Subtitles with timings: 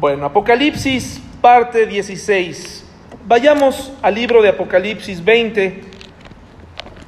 [0.00, 2.84] Bueno, Apocalipsis, parte 16.
[3.26, 5.80] Vayamos al libro de Apocalipsis 20.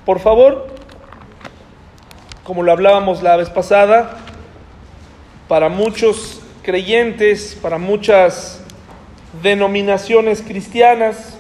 [0.05, 0.75] Por favor,
[2.43, 4.19] como lo hablábamos la vez pasada,
[5.47, 8.61] para muchos creyentes, para muchas
[9.41, 11.39] denominaciones cristianas,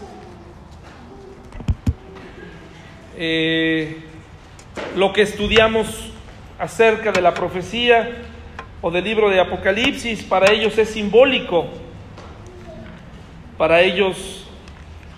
[3.19, 4.05] eh,
[4.95, 6.13] lo que estudiamos
[6.61, 8.30] acerca de la profecía
[8.83, 11.67] o del libro de Apocalipsis, para ellos es simbólico.
[13.59, 14.47] Para ellos,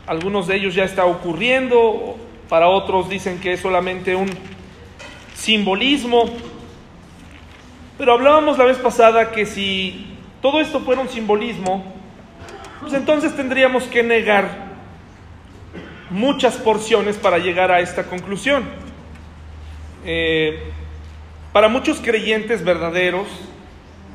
[0.06, 2.16] algunos de ellos ya está ocurriendo,
[2.48, 4.28] para otros dicen que es solamente un
[5.34, 6.24] simbolismo.
[7.98, 10.06] Pero hablábamos la vez pasada que si
[10.40, 11.84] todo esto fuera un simbolismo,
[12.80, 14.72] pues entonces tendríamos que negar
[16.10, 18.64] muchas porciones para llegar a esta conclusión.
[20.04, 20.60] Eh,
[21.52, 23.28] para muchos creyentes verdaderos,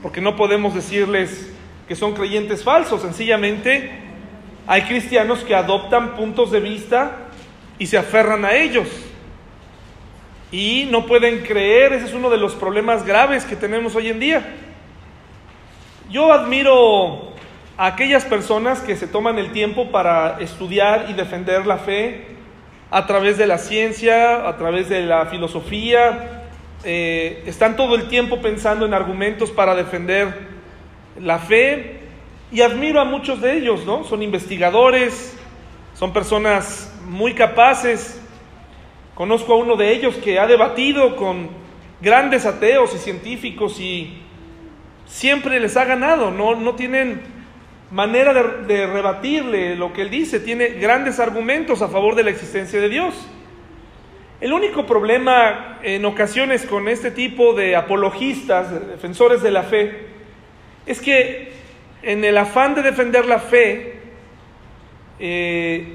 [0.08, 1.52] porque no podemos decirles
[1.86, 3.92] que son creyentes falsos, sencillamente
[4.66, 7.28] hay cristianos que adoptan puntos de vista
[7.78, 8.88] y se aferran a ellos.
[10.50, 14.22] Y no pueden creer, ese es uno de los problemas graves que tenemos hoy en
[14.22, 14.46] día.
[16.10, 17.34] Yo admiro
[17.76, 22.28] a aquellas personas que se toman el tiempo para estudiar y defender la fe
[22.92, 26.37] a través de la ciencia, a través de la filosofía,
[26.84, 30.48] eh, están todo el tiempo pensando en argumentos para defender
[31.20, 32.00] la fe
[32.52, 34.04] y admiro a muchos de ellos, ¿no?
[34.04, 35.38] Son investigadores,
[35.96, 38.22] son personas muy capaces.
[39.16, 41.50] Conozco a uno de ellos que ha debatido con
[42.00, 44.22] grandes ateos y científicos y
[45.08, 47.22] siempre les ha ganado, no, no tienen
[47.90, 52.30] manera de, de rebatirle lo que él dice, tiene grandes argumentos a favor de la
[52.30, 53.16] existencia de Dios.
[54.40, 60.06] El único problema en ocasiones con este tipo de apologistas, defensores de la fe,
[60.86, 61.54] es que
[62.04, 64.00] en el afán de defender la fe,
[65.20, 65.88] eh,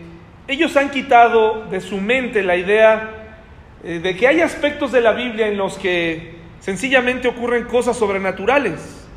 [0.49, 3.37] ellos han quitado de su mente la idea
[3.85, 9.09] eh, de que hay aspectos de la Biblia en los que sencillamente ocurren cosas sobrenaturales.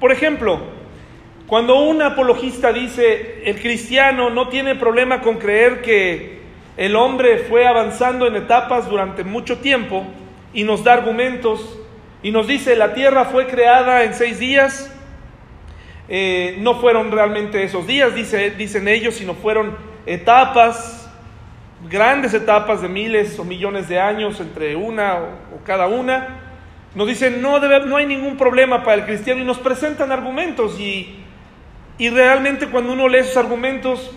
[0.00, 0.58] Por ejemplo,
[1.46, 6.39] cuando un apologista dice el cristiano no tiene problema con creer que
[6.80, 10.06] el hombre fue avanzando en etapas durante mucho tiempo
[10.54, 11.78] y nos da argumentos
[12.22, 14.90] y nos dice la tierra fue creada en seis días.
[16.08, 19.76] Eh, no fueron realmente esos días, dice, dicen ellos, sino fueron
[20.06, 21.06] etapas,
[21.86, 26.40] grandes etapas de miles o millones de años entre una o, cada una.
[26.94, 31.14] Nos dicen no, no hay ningún problema para el cristiano y nos presentan argumentos y,
[31.98, 34.16] y realmente cuando uno lee esos argumentos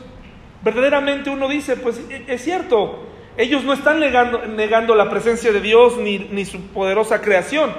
[0.64, 3.08] verdaderamente uno dice, pues e, es cierto,
[3.38, 7.72] ellos no están negando, negando la presencia de Dios ni, ni, su poderosa creación.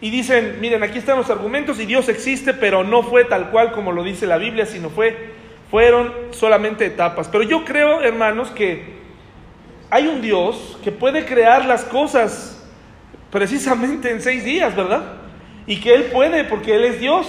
[0.00, 3.72] Y dicen, miren, aquí están los argumentos y Dios existe, pero no fue tal cual
[3.72, 5.30] como lo dice la Biblia, sino fue,
[5.70, 7.28] fueron solamente etapas.
[7.28, 8.94] Pero yo creo, hermanos, que
[9.90, 12.68] hay un Dios que puede crear las cosas
[13.30, 15.04] precisamente en seis días, ¿verdad?
[15.66, 17.26] Y que Él puede porque Él es Dios.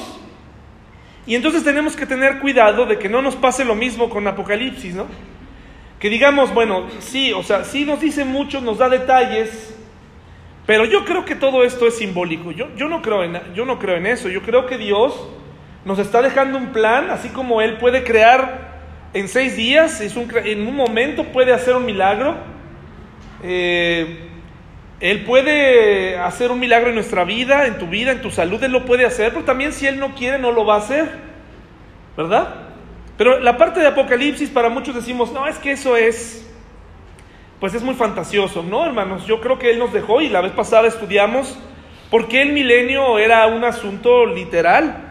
[1.28, 4.94] Y entonces tenemos que tener cuidado de que no nos pase lo mismo con Apocalipsis,
[4.94, 5.08] ¿no?
[6.00, 9.76] Que digamos, bueno, sí, o sea, sí nos dice mucho, nos da detalles,
[10.66, 12.52] pero yo creo que todo esto es simbólico.
[12.52, 14.30] Yo, yo, no, creo en, yo no creo en eso.
[14.30, 15.28] Yo creo que Dios
[15.84, 18.76] nos está dejando un plan, así como Él puede crear
[19.14, 22.36] en seis días, es un, en un momento puede hacer un milagro.
[23.44, 24.35] Eh,
[25.02, 28.72] él puede hacer un milagro en nuestra vida, en tu vida, en tu salud, Él
[28.72, 31.10] lo puede hacer, pero también si Él no quiere, no lo va a hacer,
[32.16, 32.56] ¿verdad?
[33.18, 36.50] Pero la parte de Apocalipsis, para muchos decimos, no, es que eso es,
[37.60, 39.26] pues es muy fantasioso, ¿no, hermanos?
[39.26, 41.58] Yo creo que Él nos dejó y la vez pasada estudiamos
[42.10, 45.04] por qué el milenio era un asunto literal,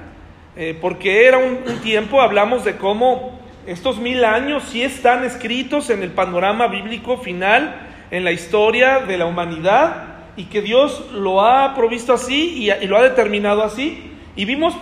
[0.57, 5.91] eh, porque era un, un tiempo, hablamos de cómo estos mil años sí están escritos
[5.91, 10.05] en el panorama bíblico final, en la historia de la humanidad
[10.37, 14.13] y que Dios lo ha provisto así y, lo ha determinado así.
[14.37, 14.75] Y vimos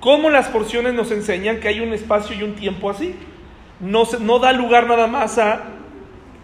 [0.00, 3.14] cómo las porciones nos enseñan que hay un espacio y un tiempo así.
[3.80, 5.60] No, no da lugar nada más a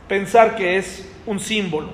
[0.08, 1.88] pensar que es un símbolo.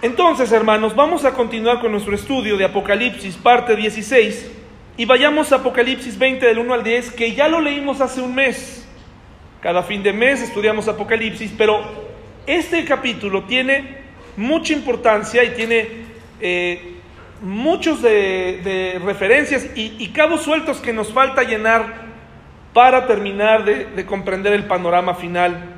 [0.00, 4.50] Entonces, hermanos, vamos a continuar con nuestro estudio de Apocalipsis, parte 16,
[4.96, 8.34] y vayamos a Apocalipsis 20 del 1 al 10, que ya lo leímos hace un
[8.34, 8.88] mes.
[9.60, 12.09] Cada fin de mes estudiamos Apocalipsis, pero
[12.46, 13.98] este capítulo tiene
[14.36, 15.88] mucha importancia y tiene
[16.40, 16.94] eh,
[17.42, 22.10] muchos de, referencias y, cabos sueltos que nos falta llenar
[22.72, 25.76] para terminar de, de comprender el panorama final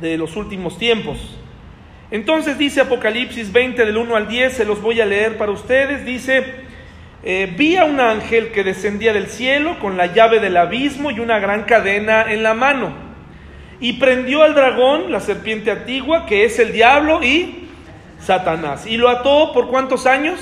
[0.00, 1.36] de los últimos tiempos.
[2.10, 6.04] Entonces dice Apocalipsis 20 del 1 al 10, se los voy a leer para ustedes,
[6.04, 6.44] dice,
[7.22, 11.20] eh, vi a un ángel que descendía del cielo con la llave del abismo y
[11.20, 13.09] una gran cadena en la mano.
[13.80, 17.68] Y prendió al dragón, la serpiente antigua, que es el diablo y
[18.20, 18.86] Satanás.
[18.86, 20.38] Y lo ató por cuántos años?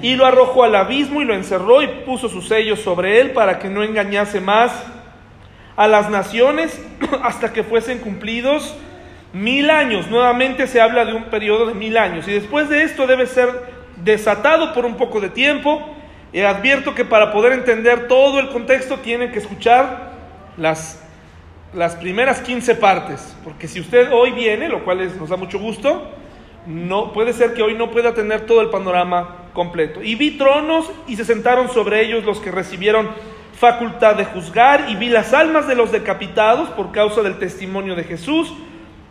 [0.00, 3.58] Y lo arrojó al abismo y lo encerró y puso sus sellos sobre él para
[3.58, 4.72] que no engañase más
[5.76, 6.80] a las naciones
[7.22, 8.76] hasta que fuesen cumplidos
[9.32, 10.08] mil años.
[10.08, 12.26] Nuevamente se habla de un periodo de mil años.
[12.28, 13.48] Y después de esto debe ser
[14.02, 15.94] desatado por un poco de tiempo.
[16.32, 20.12] Y advierto que para poder entender todo el contexto tienen que escuchar
[20.56, 21.07] las,
[21.74, 23.36] las primeras 15 partes.
[23.44, 26.10] Porque si usted hoy viene, lo cual nos da mucho gusto,
[26.66, 30.02] no, puede ser que hoy no pueda tener todo el panorama completo.
[30.02, 33.08] Y vi tronos y se sentaron sobre ellos los que recibieron
[33.58, 38.04] facultad de juzgar y vi las almas de los decapitados por causa del testimonio de
[38.04, 38.52] Jesús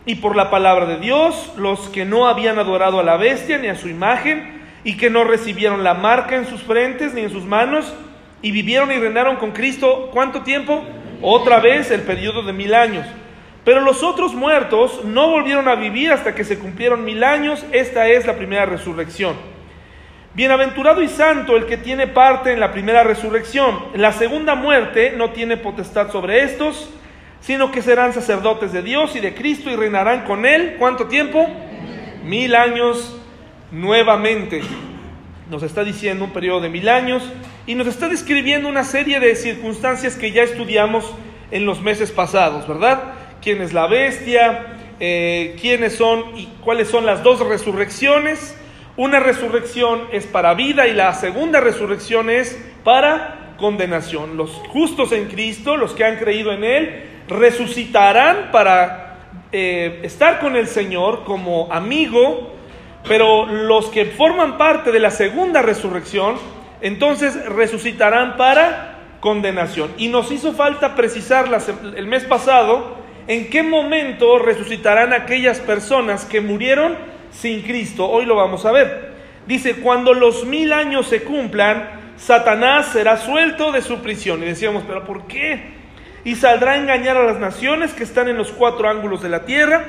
[0.06, 3.68] y por la palabra de Dios, los que no habían adorado a la bestia ni
[3.68, 7.44] a su imagen y que no recibieron la marca en sus frentes ni en sus
[7.44, 7.94] manos
[8.42, 10.82] y vivieron y reinaron con Cristo ¿cuánto tiempo?
[11.22, 13.06] Otra vez el periodo de mil años.
[13.64, 17.66] Pero los otros muertos no volvieron a vivir hasta que se cumplieron mil años.
[17.72, 19.36] Esta es la primera resurrección.
[20.34, 23.78] Bienaventurado y santo el que tiene parte en la primera resurrección.
[23.96, 26.90] La segunda muerte no tiene potestad sobre estos,
[27.42, 30.76] sino que serán sacerdotes de Dios y de Cristo y reinarán con él.
[30.78, 31.50] ¿Cuánto tiempo?
[32.24, 33.20] Mil años
[33.72, 34.62] nuevamente.
[35.50, 37.24] Nos está diciendo un periodo de mil años
[37.66, 41.06] y nos está describiendo una serie de circunstancias que ya estudiamos
[41.52, 43.14] en los meses pasados, ¿verdad?
[43.42, 48.58] quién es la bestia, eh, quiénes son y cuáles son las dos resurrecciones.
[48.96, 54.38] Una resurrección es para vida y la segunda resurrección es para condenación.
[54.38, 59.18] Los justos en Cristo, los que han creído en Él, resucitarán para
[59.52, 62.54] eh, estar con el Señor como amigo,
[63.08, 66.36] pero los que forman parte de la segunda resurrección,
[66.82, 69.92] entonces resucitarán para condenación.
[69.98, 71.48] Y nos hizo falta precisar
[71.96, 76.96] el mes pasado ¿En qué momento resucitarán aquellas personas que murieron
[77.30, 78.10] sin Cristo?
[78.10, 79.12] Hoy lo vamos a ver.
[79.46, 84.44] Dice, cuando los mil años se cumplan, Satanás será suelto de su prisión.
[84.44, 85.76] Y decíamos, pero ¿por qué?
[86.24, 89.44] Y saldrá a engañar a las naciones que están en los cuatro ángulos de la
[89.44, 89.84] tierra,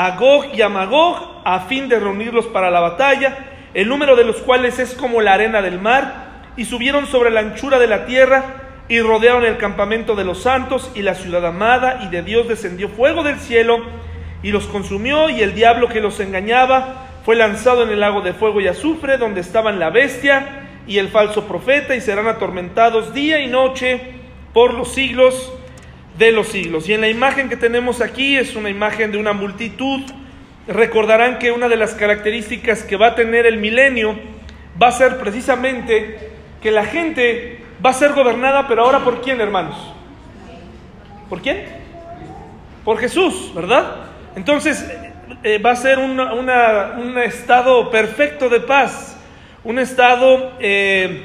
[0.00, 0.16] a
[0.54, 3.36] y a Magog, a fin de reunirlos para la batalla,
[3.74, 7.40] el número de los cuales es como la arena del mar, y subieron sobre la
[7.40, 8.44] anchura de la tierra,
[8.86, 12.88] y rodearon el campamento de los santos y la ciudad amada, y de Dios descendió
[12.88, 13.80] fuego del cielo
[14.40, 18.34] y los consumió, y el diablo que los engañaba fue lanzado en el lago de
[18.34, 23.40] fuego y azufre, donde estaban la bestia y el falso profeta, y serán atormentados día
[23.40, 24.00] y noche
[24.54, 25.57] por los siglos
[26.18, 26.88] de los siglos.
[26.88, 30.02] Y en la imagen que tenemos aquí es una imagen de una multitud.
[30.66, 34.18] Recordarán que una de las características que va a tener el milenio
[34.80, 36.30] va a ser precisamente
[36.60, 39.76] que la gente va a ser gobernada, pero ahora por quién, hermanos?
[41.28, 41.64] ¿Por quién?
[42.84, 44.08] Por Jesús, ¿verdad?
[44.34, 44.84] Entonces
[45.42, 49.16] eh, va a ser un estado perfecto de paz,
[49.62, 51.22] un estado eh,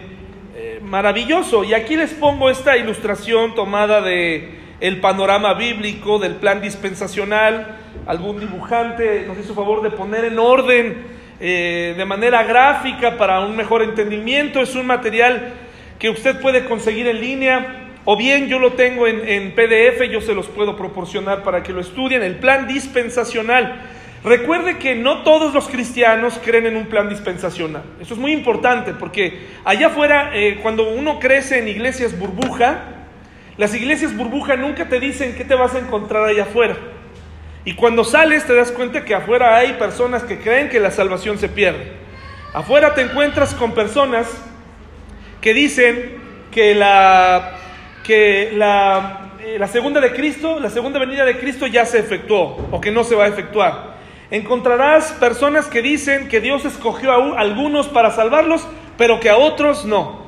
[0.56, 1.64] eh, maravilloso.
[1.64, 7.78] Y aquí les pongo esta ilustración tomada de el panorama bíblico, del plan dispensacional.
[8.06, 13.82] Algún dibujante nos hizo favor de poner en orden de manera gráfica para un mejor
[13.82, 14.62] entendimiento.
[14.62, 15.54] Es un material
[16.04, 20.34] que usted puede conseguir en línea, o bien yo lo tengo en, PDF, yo se
[20.34, 23.80] los puedo proporcionar para que lo estudien, el plan dispensacional.
[24.22, 27.84] Recuerde que no todos los cristianos creen en un plan dispensacional.
[28.02, 32.93] Eso es muy importante porque allá afuera, eh, cuando uno crece en iglesias burbuja,
[33.58, 36.76] las iglesias burbuja nunca te dicen qué te vas a encontrar allá afuera.
[37.66, 41.38] Y cuando sales te das cuenta que afuera hay personas que creen que la salvación
[41.38, 41.94] se pierde.
[42.54, 44.28] Afuera te encuentras con personas
[45.40, 46.18] que dicen
[46.52, 47.58] que la,
[48.04, 52.82] que la, eh, segunda de Cristo, la segunda venida de Cristo ya se efectuó o
[52.82, 53.94] que no se va a efectuar.
[54.32, 58.68] Encontrarás personas que dicen que Dios escogió a algunos para salvarlos,
[58.98, 60.23] pero que a otros no.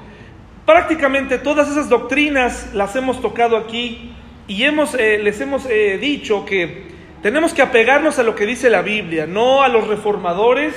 [0.66, 4.12] Prácticamente todas esas doctrinas las hemos tocado aquí
[4.48, 6.88] y hemos, eh, les hemos eh, dicho que
[7.22, 10.74] tenemos que apegarnos a lo que dice la Biblia, no a los reformadores,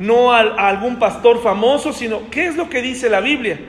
[0.00, 3.60] no a, algún pastor famoso, sino qué es lo que dice la Biblia.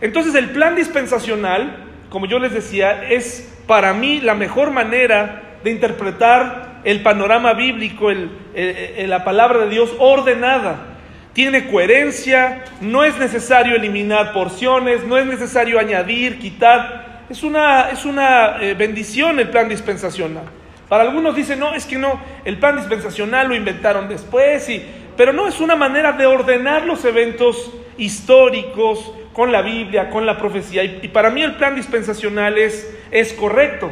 [0.00, 5.72] Entonces el plan dispensacional, como yo les decía, es para mí la mejor manera de
[5.72, 10.89] interpretar el panorama bíblico, la palabra de Dios ordenada.
[11.32, 17.24] Tiene coherencia, no es necesario eliminar porciones, no es necesario añadir, quitar.
[17.30, 20.44] Es una, es una eh, bendición el plan dispensacional.
[20.88, 24.84] Para algunos dicen, no, es que no, el plan dispensacional lo inventaron después y
[25.16, 30.36] pero no es una manera de ordenar los eventos históricos, con la Biblia, con la
[30.36, 30.84] profecía.
[30.84, 33.90] Y, para mí el plan dispensacional es, es correcto.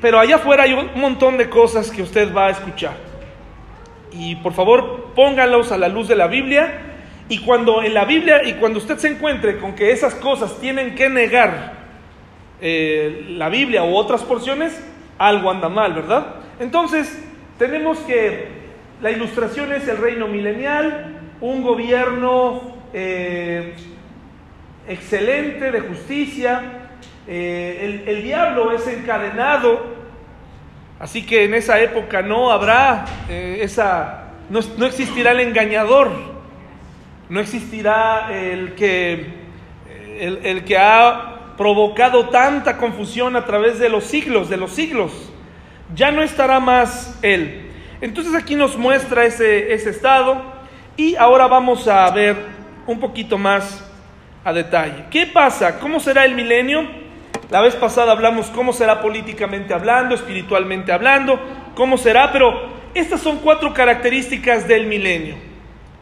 [0.00, 2.96] pero allá afuera hay un montón de cosas que usted va a escuchar.
[4.16, 6.80] Y por favor, póngalos a la luz de la Biblia.
[7.28, 10.94] Y cuando en la Biblia, y cuando usted se encuentre con que esas cosas tienen
[10.94, 11.72] que negar
[12.60, 14.80] eh, la Biblia u otras porciones,
[15.18, 16.36] algo anda mal, ¿verdad?
[16.60, 17.22] Entonces,
[17.58, 18.48] tenemos que
[19.00, 23.74] la ilustración es el reino milenial, un gobierno eh,
[24.88, 26.84] excelente de justicia,
[27.26, 29.94] eh, el, diablo es encadenado,
[30.98, 36.10] así que en esa época no habrá eh, esa, no, existirá el engañador,
[37.28, 39.26] no existirá el que,
[40.18, 45.12] el que ha provocado tanta confusión a través de los siglos, de los siglos.
[45.94, 47.70] Ya no estará más él.
[48.00, 50.42] Entonces aquí nos muestra ese, ese estado
[50.96, 52.36] y ahora vamos a ver
[52.86, 53.84] un poquito más
[54.44, 55.04] a detalle.
[55.10, 55.78] ¿Qué pasa?
[55.78, 57.03] ¿Cómo será el milenio?
[57.50, 61.38] La vez pasada hablamos cómo será políticamente hablando, espiritualmente hablando,
[61.74, 65.36] cómo será, pero estas son cuatro características del milenio,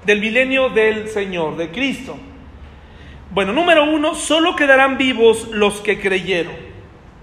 [0.05, 2.17] del milenio del Señor, de Cristo.
[3.31, 6.55] Bueno, número uno, solo quedarán vivos los que creyeron.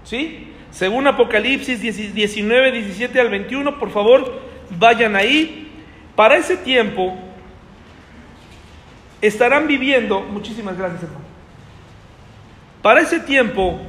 [0.04, 0.48] ¿Sí?
[0.70, 4.40] Según Apocalipsis 19, 17 al 21, por favor,
[4.78, 5.70] vayan ahí.
[6.14, 7.16] Para ese tiempo
[9.20, 11.24] estarán viviendo, muchísimas gracias hermano,
[12.82, 13.80] para ese tiempo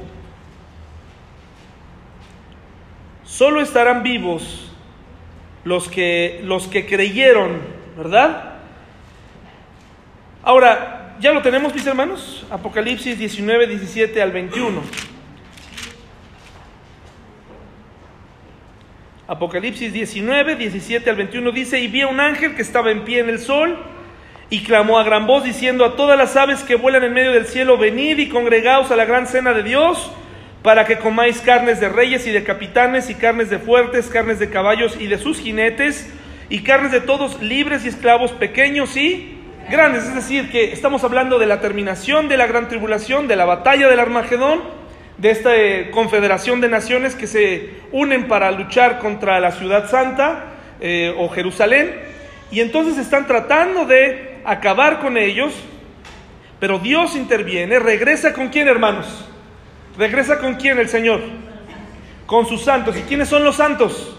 [3.32, 4.70] solo estarán vivos
[5.64, 7.60] los que, los que creyeron,
[7.96, 8.56] ¿verdad?
[10.42, 12.44] Ahora, ¿ya lo tenemos mis hermanos?
[12.50, 14.82] Apocalipsis 19, 17 al 21.
[19.28, 23.20] Apocalipsis 19, 17 al 21 dice, y vi a un ángel que estaba en pie
[23.20, 23.78] en el sol
[24.50, 27.46] y clamó a gran voz diciendo a todas las aves que vuelan en medio del
[27.46, 30.12] cielo, venid y congregaos a la gran cena de Dios,
[30.62, 34.48] para que comáis carnes de reyes y de capitanes y carnes de fuertes, carnes de
[34.48, 36.08] caballos y de sus jinetes,
[36.48, 39.38] y carnes de todos libres y esclavos pequeños y
[39.70, 40.04] grandes.
[40.04, 43.88] Es decir, que estamos hablando de la terminación de la gran tribulación, de la batalla
[43.88, 44.60] del Armagedón,
[45.18, 50.44] de esta eh, confederación de naciones que se unen para luchar contra la ciudad santa
[50.80, 51.92] eh, o Jerusalén.
[52.50, 55.54] Y entonces están tratando de acabar con ellos,
[56.60, 59.31] pero Dios interviene, regresa con quién hermanos?
[59.96, 61.20] Regresa con quién el Señor?
[62.26, 62.96] Con sus santos.
[62.96, 64.16] ¿Y quiénes son los santos?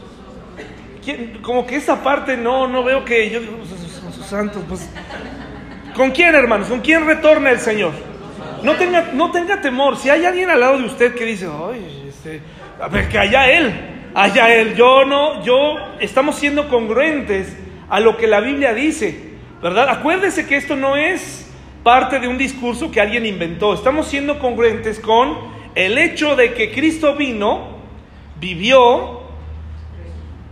[1.41, 3.39] Como que esa parte no, no veo que yo,
[4.13, 4.89] sus santos, pues,
[5.95, 6.67] ¿Con quién hermanos?
[6.67, 7.91] ¿Con quién retorna el Señor?
[8.63, 9.97] No tenga, no tenga temor.
[9.97, 12.41] Si hay alguien al lado de usted que dice, ay, este,
[12.81, 13.73] a ver, que haya él,
[14.15, 14.75] haya él.
[14.75, 17.55] Yo no, yo, estamos siendo congruentes
[17.89, 19.89] a lo que la Biblia dice, ¿verdad?
[19.89, 21.51] Acuérdese que esto no es
[21.83, 23.73] parte de un discurso que alguien inventó.
[23.73, 27.77] Estamos siendo congruentes con el hecho de que Cristo vino,
[28.39, 29.21] vivió,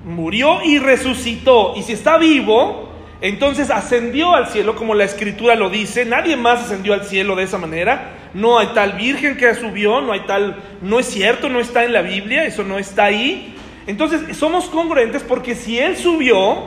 [0.06, 1.74] murió y resucitó.
[1.76, 2.90] Y si está vivo,
[3.22, 6.06] entonces ascendió al cielo, como la escritura lo dice.
[6.06, 8.14] Nadie más ascendió al cielo de esa manera.
[8.34, 11.94] No hay tal virgen que subió, no hay tal, no es cierto, no está en
[11.94, 13.56] la Biblia, eso no está ahí.
[13.88, 16.64] Entonces somos congruentes porque si Él subió,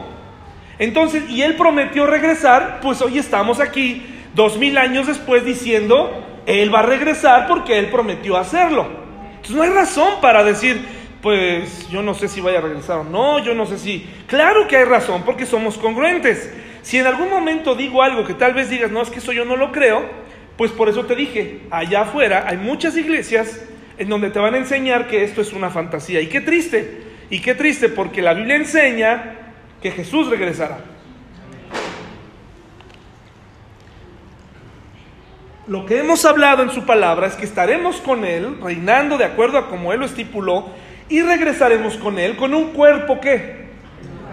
[0.78, 4.02] entonces, y Él prometió regresar, pues hoy estamos aquí,
[4.34, 8.86] dos mil años después, diciendo, Él va a regresar porque Él prometió hacerlo.
[9.36, 10.84] Entonces no hay razón para decir,
[11.22, 14.06] pues yo no sé si vaya a regresar o no, yo no sé si...
[14.26, 16.52] Claro que hay razón, porque somos congruentes.
[16.82, 19.44] Si en algún momento digo algo que tal vez digas, no, es que eso yo
[19.44, 20.02] no lo creo,
[20.56, 23.62] pues por eso te dije, allá afuera hay muchas iglesias
[23.96, 26.20] en donde te van a enseñar que esto es una fantasía.
[26.20, 29.36] Y qué triste, y qué triste, porque la Biblia enseña
[29.82, 30.78] que Jesús regresará.
[35.66, 39.56] Lo que hemos hablado en su palabra es que estaremos con Él, reinando de acuerdo
[39.56, 40.66] a como Él lo estipuló,
[41.08, 43.64] y regresaremos con Él con un cuerpo que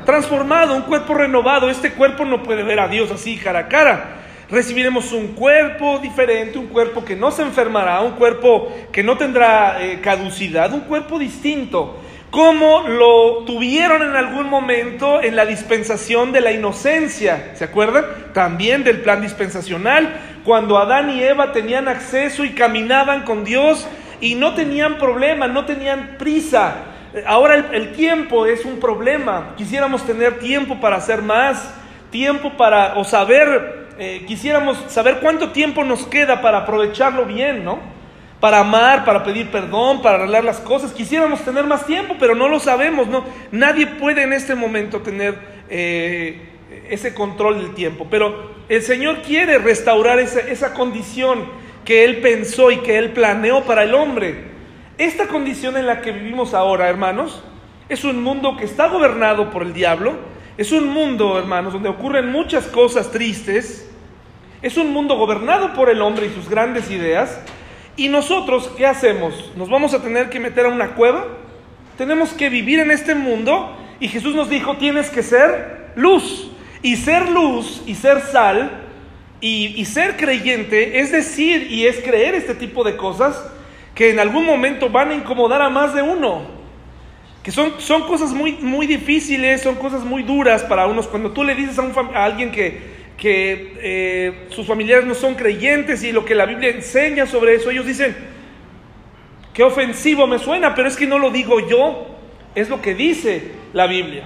[0.06, 1.70] transformado, un cuerpo renovado.
[1.70, 4.18] Este cuerpo no puede ver a Dios así cara a cara.
[4.50, 9.82] Recibiremos un cuerpo diferente, un cuerpo que no se enfermará, un cuerpo que no tendrá
[9.82, 16.40] eh, caducidad, un cuerpo distinto, como lo tuvieron en algún momento en la dispensación de
[16.40, 17.52] la inocencia.
[17.56, 18.06] ¿Se acuerdan?
[18.34, 23.86] También del plan dispensacional, cuando Adán y Eva tenían acceso y caminaban con Dios
[24.22, 26.86] y no tenían problema, no tenían prisa.
[27.28, 29.54] Ahora el, tiempo es un problema.
[29.58, 31.74] Quisiéramos tener tiempo para hacer más,
[32.12, 38.00] tiempo para, o saber, eh, quisiéramos saber cuánto tiempo nos queda para aprovecharlo bien, ¿no?
[38.42, 40.92] Para amar, para pedir perdón, para arreglar las cosas.
[40.92, 43.24] Quisiéramos tener más tiempo, pero no lo sabemos, ¿no?
[43.52, 45.38] Nadie puede en este momento tener
[45.70, 46.50] eh,
[46.90, 48.08] ese control del tiempo.
[48.12, 51.46] Pero el Señor quiere restaurar esa, esa condición
[51.86, 54.52] que Él pensó y que Él planeó para el hombre.
[54.98, 57.42] Esta condición en la que vivimos ahora, hermanos,
[57.90, 60.14] es un mundo que está gobernado por el diablo,
[60.58, 63.90] es un mundo, hermanos, donde ocurren muchas cosas tristes,
[64.62, 67.42] es un mundo gobernado por el hombre y sus grandes ideas,
[67.98, 69.52] y nosotros, ¿qué hacemos?
[69.56, 71.28] ¿Nos vamos a tener que meter a una cueva?
[71.98, 76.52] Tenemos que vivir en este mundo y Jesús nos dijo, tienes que ser luz.
[76.84, 78.72] Y ser luz y ser sal
[79.40, 83.44] y, ser creyente es decir y es creer este tipo de cosas
[83.94, 86.62] que en algún momento van a incomodar a más de uno
[87.44, 91.08] que son, son cosas muy, muy difíciles, son cosas muy duras para unos.
[91.08, 95.36] Cuando tú le dices a, un a alguien que, que eh, sus familiares no son
[95.36, 98.16] creyentes y lo que la Biblia enseña sobre eso, ellos dicen,
[99.54, 102.08] qué ofensivo me suena, pero es que no lo digo yo,
[102.56, 104.24] es lo que dice la Biblia.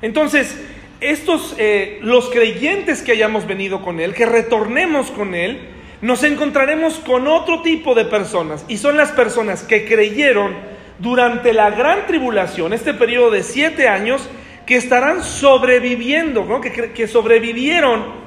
[0.00, 0.58] Entonces,
[1.02, 5.60] estos, eh, los creyentes que hayamos venido con Él, que retornemos con Él,
[6.00, 10.54] nos encontraremos con otro tipo de personas, y son las personas que creyeron,
[10.98, 14.30] durante la gran tribulación, este periodo de siete años,
[14.66, 18.22] que estarán sobreviviendo, que, que sobrevivieron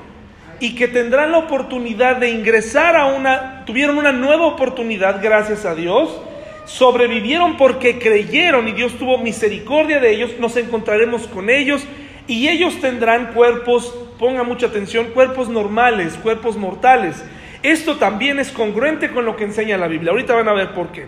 [0.60, 5.75] y que tendrán la oportunidad de ingresar a una, tuvieron una nueva oportunidad gracias a
[5.75, 6.22] Dios,
[6.65, 11.86] sobrevivieron porque creyeron y Dios tuvo misericordia de ellos, nos encontraremos con ellos
[12.27, 17.24] y ellos tendrán cuerpos, ponga mucha atención, cuerpos normales, cuerpos mortales.
[17.62, 20.12] Esto también es congruente con lo que enseña la Biblia.
[20.12, 21.06] Ahorita van a ver por qué.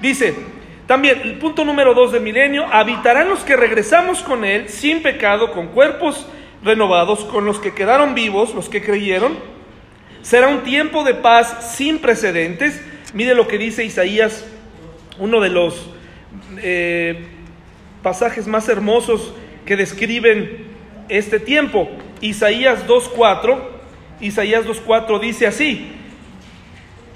[0.00, 0.34] Dice,
[0.86, 5.50] también, el punto número dos del milenio, habitarán los que regresamos con Él sin pecado,
[5.50, 6.28] con cuerpos
[6.62, 9.36] renovados, con los que quedaron vivos, los que creyeron.
[10.22, 12.80] Será un tiempo de paz sin precedentes.
[13.14, 14.46] Mire lo que dice Isaías,
[15.18, 15.90] uno de los
[16.58, 17.26] eh,
[18.02, 20.66] pasajes más hermosos que describen
[21.08, 21.88] este tiempo.
[22.20, 23.58] Isaías 2.4,
[24.20, 25.95] Isaías 2.4 dice así,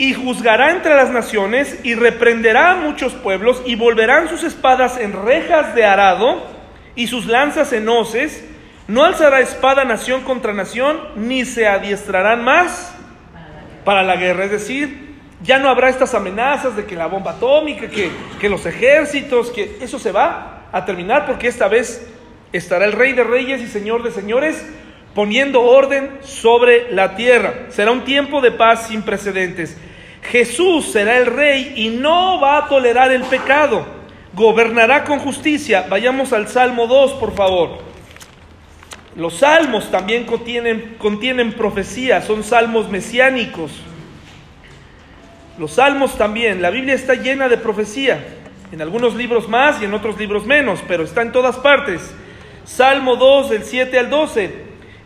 [0.00, 5.12] y juzgará entre las naciones y reprenderá a muchos pueblos y volverán sus espadas en
[5.12, 6.42] rejas de arado
[6.94, 8.42] y sus lanzas en hoces.
[8.88, 12.94] No alzará espada nación contra nación, ni se adiestrarán más
[13.84, 14.46] para la guerra.
[14.46, 18.10] Es decir, ya no habrá estas amenazas de que la bomba atómica, que,
[18.40, 22.10] que los ejércitos, que eso se va a terminar porque esta vez
[22.54, 24.64] estará el rey de reyes y señor de señores
[25.14, 27.66] poniendo orden sobre la tierra.
[27.68, 29.76] Será un tiempo de paz sin precedentes.
[30.22, 33.86] Jesús será el rey y no va a tolerar el pecado.
[34.32, 35.86] Gobernará con justicia.
[35.88, 37.78] Vayamos al Salmo 2, por favor.
[39.16, 43.72] Los salmos también contienen, contienen profecías, son salmos mesiánicos.
[45.58, 48.24] Los salmos también, la Biblia está llena de profecía,
[48.72, 52.14] en algunos libros más y en otros libros menos, pero está en todas partes.
[52.64, 54.54] Salmo 2, del 7 al 12.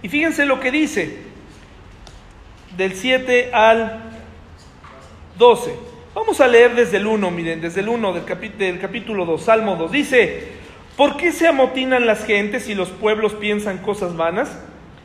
[0.03, 1.19] Y fíjense lo que dice,
[2.77, 4.14] del 7 al
[5.39, 5.75] 12.
[6.15, 9.75] Vamos a leer desde el 1, miren, desde el 1 del, del capítulo 2, Salmo
[9.75, 9.91] 2.
[9.91, 10.53] Dice,
[10.97, 14.57] ¿por qué se amotinan las gentes y los pueblos piensan cosas vanas?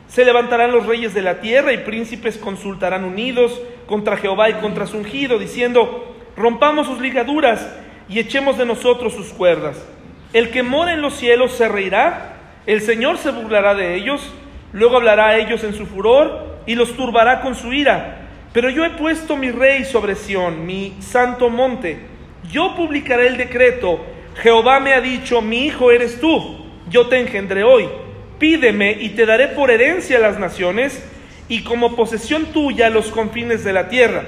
[0.08, 4.86] Se levantarán los reyes de la tierra y príncipes consultarán unidos contra Jehová y contra
[4.86, 7.68] su ungido, diciendo, rompamos sus ligaduras
[8.08, 9.84] y echemos de nosotros sus cuerdas.
[10.32, 14.32] El que mora en los cielos se reirá, el Señor se burlará de ellos,
[14.72, 18.19] luego hablará a ellos en su furor y los turbará con su ira
[18.52, 21.98] pero yo he puesto mi rey sobre Sión, mi santo monte.
[22.50, 24.00] Yo publicaré el decreto.
[24.42, 26.66] Jehová me ha dicho, mi hijo eres tú.
[26.88, 27.88] Yo te engendré hoy.
[28.38, 31.04] Pídeme y te daré por herencia las naciones
[31.48, 34.24] y como posesión tuya los confines de la tierra.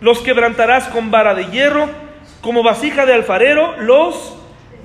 [0.00, 1.88] Los quebrantarás con vara de hierro,
[2.40, 4.38] como vasija de alfarero, los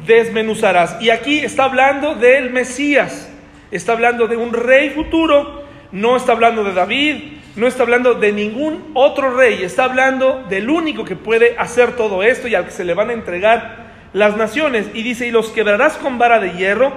[0.06, 1.02] desmenuzarás.
[1.02, 3.30] Y aquí está hablando del Mesías.
[3.72, 5.64] Está hablando de un rey futuro.
[5.92, 10.70] No está hablando de David, no está hablando de ningún otro rey, está hablando del
[10.70, 14.38] único que puede hacer todo esto y al que se le van a entregar las
[14.38, 14.88] naciones.
[14.94, 16.94] Y dice, y los quebrarás con vara de hierro,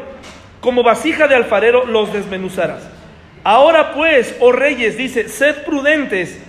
[0.61, 2.88] como vasija de alfarero los desmenuzarás.
[3.43, 6.40] Ahora pues, oh reyes, dice, sed prudentes,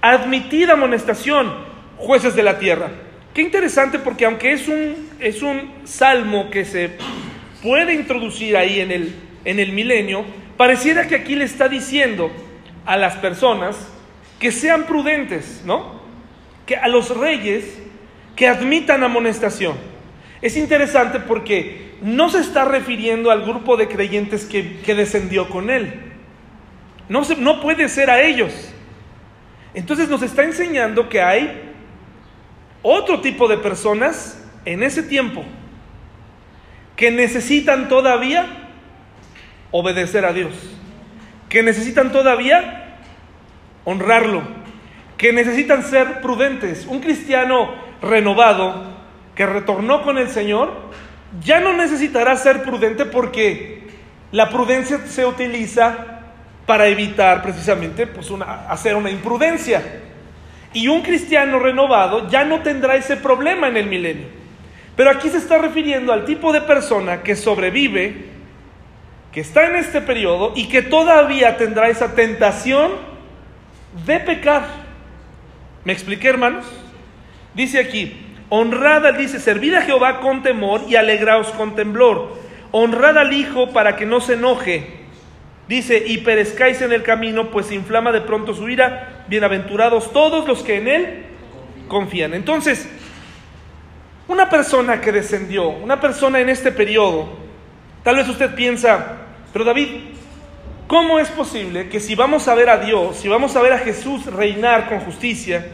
[0.00, 1.52] admitid amonestación,
[1.96, 2.88] jueces de la tierra.
[3.34, 6.90] Qué interesante porque aunque es un, es un salmo que se
[7.62, 10.24] puede introducir ahí en el, en el milenio,
[10.56, 12.32] pareciera que aquí le está diciendo,
[12.90, 13.76] a las personas
[14.40, 16.00] que sean prudentes, ¿no?
[16.66, 17.80] Que a los reyes
[18.34, 19.76] que admitan amonestación.
[20.42, 26.00] Es interesante porque no se está refiriendo al grupo de creyentes que, descendió con él.
[27.08, 28.52] No, se, no puede ser a ellos.
[29.72, 31.70] Entonces nos está enseñando que hay
[32.82, 35.44] otro tipo de personas en ese tiempo
[36.96, 38.48] que necesitan todavía
[39.70, 40.54] obedecer a Dios,
[41.48, 42.78] que necesitan todavía
[43.84, 44.42] honrarlo,
[45.16, 46.86] que necesitan ser prudentes.
[46.86, 48.84] Un cristiano renovado
[49.34, 50.72] que retornó con el Señor
[51.44, 53.88] ya no necesitará ser prudente porque
[54.32, 56.20] la prudencia se utiliza
[56.66, 59.82] para evitar precisamente pues una, hacer una imprudencia.
[60.72, 64.28] Y un cristiano renovado ya no tendrá ese problema en el milenio.
[64.96, 68.26] Pero aquí se está refiriendo al tipo de persona que sobrevive,
[69.32, 73.09] que está en este periodo y que todavía tendrá esa tentación
[74.06, 74.64] de pecar.
[75.84, 76.66] ¿Me expliqué, hermanos?
[77.54, 82.38] Dice aquí, honrada, dice, servid a Jehová con temor y alegraos con temblor.
[82.72, 85.00] Honrad al Hijo para que no se enoje
[85.70, 89.24] Dice, y perezcáis en el camino, pues inflama de pronto su ira.
[89.28, 91.22] Bienaventurados todos los que en Él
[91.86, 92.34] confían.
[92.34, 92.88] Entonces,
[94.26, 97.28] una persona que descendió, una persona en este periodo,
[98.02, 99.18] tal vez usted piensa,
[99.52, 99.90] pero David,
[100.90, 103.78] ¿cómo es posible que si vamos a ver a Dios, si vamos a ver a
[103.78, 105.68] Jesús reinar con justicia,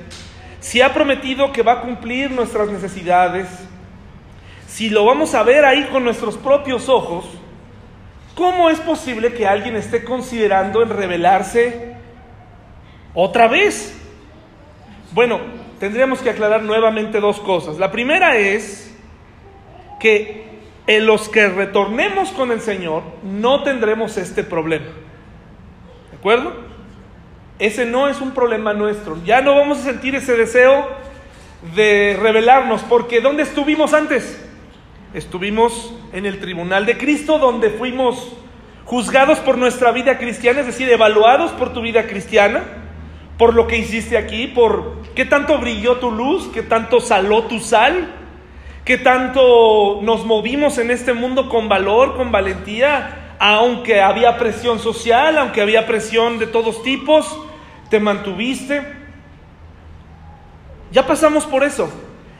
[0.60, 3.48] si ha prometido que va a cumplir nuestras necesidades,
[4.68, 7.24] si lo vamos a ver ahí con nuestros propios ojos,
[8.36, 11.94] ¿Cómo es posible que alguien esté considerando en rebelarse
[13.14, 13.98] otra vez?
[15.12, 15.40] Bueno,
[15.80, 17.78] tendríamos que aclarar nuevamente dos cosas.
[17.78, 18.94] La primera es
[19.98, 20.44] que
[20.86, 24.84] en los que retornemos con el Señor no tendremos este problema.
[26.26, 26.56] ¿De acuerdo?
[27.60, 29.16] Ese no es un problema nuestro.
[29.24, 30.88] Ya no vamos a sentir ese deseo
[31.76, 34.44] de rebelarnos, porque ¿dónde estuvimos antes?
[35.14, 38.32] Estuvimos en el tribunal de Cristo donde fuimos
[38.86, 42.64] juzgados por nuestra vida cristiana, es decir, evaluados por tu vida cristiana,
[43.38, 47.60] por lo que hiciste aquí, por qué tanto brilló tu luz, qué tanto saló tu
[47.60, 48.08] sal,
[48.84, 55.38] qué tanto nos movimos en este mundo con valor, con valentía, aunque había presión social,
[55.38, 57.38] aunque había presión de todos tipos,
[57.90, 58.82] te mantuviste.
[60.92, 61.90] Ya pasamos por eso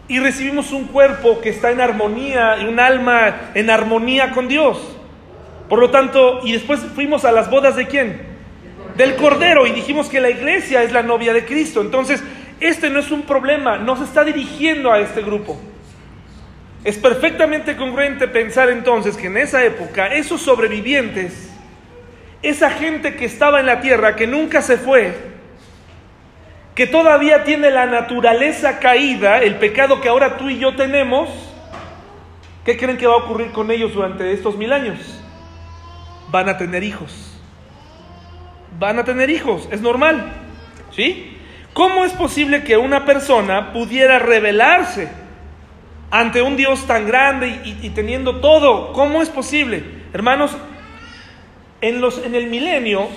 [0.08, 4.78] y recibimos un cuerpo que está en armonía y un alma en armonía con Dios.
[5.68, 8.22] Por lo tanto, y después fuimos a las bodas de quién?
[8.96, 11.80] Del Cordero y dijimos que la iglesia es la novia de Cristo.
[11.80, 12.22] Entonces,
[12.60, 15.60] este no es un problema, no se está dirigiendo a este grupo.
[16.86, 21.52] Es perfectamente congruente pensar entonces que en esa época esos sobrevivientes,
[22.42, 25.12] esa gente que estaba en la tierra, que nunca se fue,
[26.76, 31.28] que todavía tiene la naturaleza caída, el pecado que ahora tú y yo tenemos,
[32.64, 35.20] ¿qué creen que va a ocurrir con ellos durante estos mil años?
[36.30, 37.36] Van a tener hijos.
[38.78, 40.24] Van a tener hijos, es normal.
[40.92, 41.36] ¿Sí?
[41.72, 45.25] ¿Cómo es posible que una persona pudiera rebelarse
[46.10, 48.92] ante un Dios tan grande y, teniendo todo?
[48.92, 49.82] ¿Cómo es posible?
[50.12, 50.56] Hermanos,
[51.80, 53.08] en, los, en el milenio,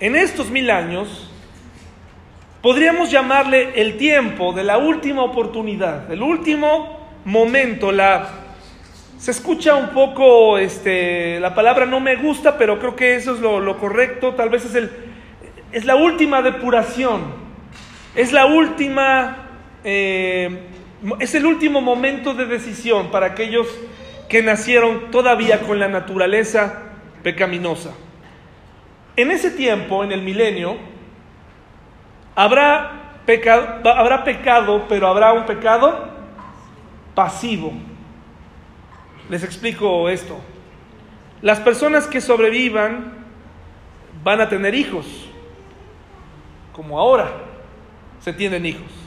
[0.00, 1.28] en estos mil años,
[2.62, 8.28] Podríamos llamarle el tiempo de la última oportunidad, el último momento, la
[9.18, 13.40] se escucha un poco, este, la palabra no me gusta, pero creo que eso es
[13.40, 14.34] lo, correcto.
[14.34, 14.90] Tal vez es, el,
[15.72, 17.22] es la última depuración,
[18.14, 19.48] es la última,
[19.82, 20.68] eh,
[21.18, 23.66] es el último momento de decisión para aquellos
[24.28, 26.82] que nacieron todavía con la naturaleza
[27.22, 27.92] pecaminosa.
[29.16, 30.92] En ese tiempo, en el milenio,
[32.34, 36.08] Habrá pecado, habrá pecado, pero habrá un pecado
[37.14, 37.72] pasivo.
[39.28, 40.38] Les explico esto.
[41.42, 43.12] Las personas que sobrevivan
[44.22, 45.06] van a tener hijos,
[46.72, 47.30] como ahora
[48.20, 49.01] se tienen hijos.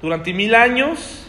[0.00, 1.26] Durante mil años,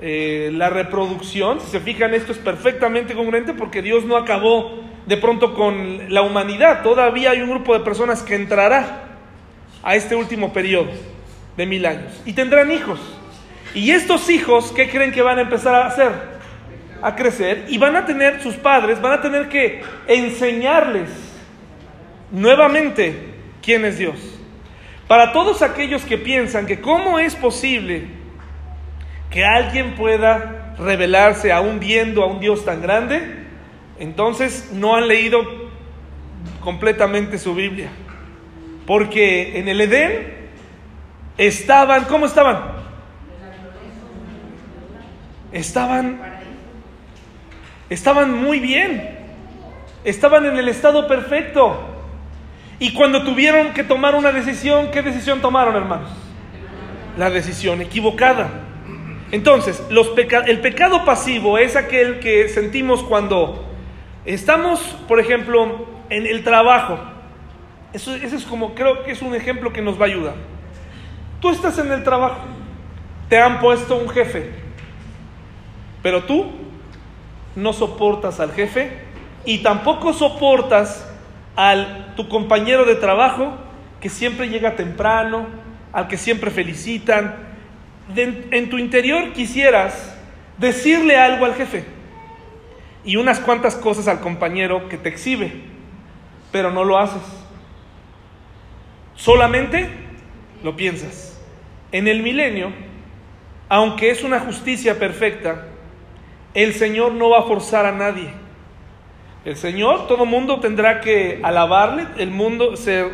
[0.00, 5.16] eh, la reproducción, si se fijan, esto es perfectamente congruente porque Dios no acabó de
[5.16, 6.82] pronto con la humanidad.
[6.82, 9.04] Todavía hay un grupo de personas que entrará
[9.82, 10.90] a este último periodo
[11.56, 12.20] de mil años.
[12.26, 13.00] Y tendrán hijos.
[13.74, 16.12] Y estos hijos, ¿qué creen que van a empezar a hacer?
[17.00, 17.66] A crecer.
[17.68, 21.08] Y van a tener, sus padres, van a tener que enseñarles
[22.30, 24.41] nuevamente quién es Dios.
[25.12, 28.06] Para todos aquellos que piensan que cómo es posible
[29.28, 33.20] que alguien pueda revelarse aún viendo a un Dios tan grande,
[33.98, 35.42] entonces no han leído
[36.60, 37.90] completamente su Biblia.
[38.86, 40.48] Porque en el Edén
[41.36, 42.72] estaban, ¿cómo estaban?
[45.52, 46.22] Estaban,
[47.90, 49.18] estaban muy bien.
[50.04, 51.91] Estaban en el estado perfecto.
[52.82, 56.10] Y cuando tuvieron que tomar una decisión, ¿qué decisión tomaron, hermanos?
[57.16, 58.50] La decisión equivocada.
[59.30, 59.80] Entonces,
[60.48, 63.68] el pecado pasivo es aquel que sentimos cuando
[64.24, 66.98] Estamos, por ejemplo, en el trabajo.
[67.92, 70.34] Eso, ese es como, creo que es un ejemplo que nos va a ayudar.
[71.40, 72.38] Tú estás en el trabajo,
[73.28, 74.50] te han puesto un jefe,
[76.02, 76.50] pero tú
[77.54, 78.90] no soportas al jefe
[79.44, 81.11] y tampoco soportas
[81.56, 83.54] al tu compañero de trabajo
[84.00, 85.46] que siempre llega temprano,
[85.92, 87.36] al que siempre felicitan.
[88.16, 90.16] en tu interior quisieras
[90.58, 91.84] decirle algo al jefe
[93.04, 95.52] y unas cuantas cosas al compañero que te exhibe,
[96.50, 97.22] pero no lo haces.
[99.14, 99.88] Solamente
[100.62, 101.40] lo piensas.
[101.90, 102.72] En el milenio,
[103.68, 105.66] aunque es una justicia perfecta,
[106.54, 108.30] el Señor no va a forzar a nadie.
[109.44, 113.08] El Señor, todo mundo tendrá que alabarle, el mundo se,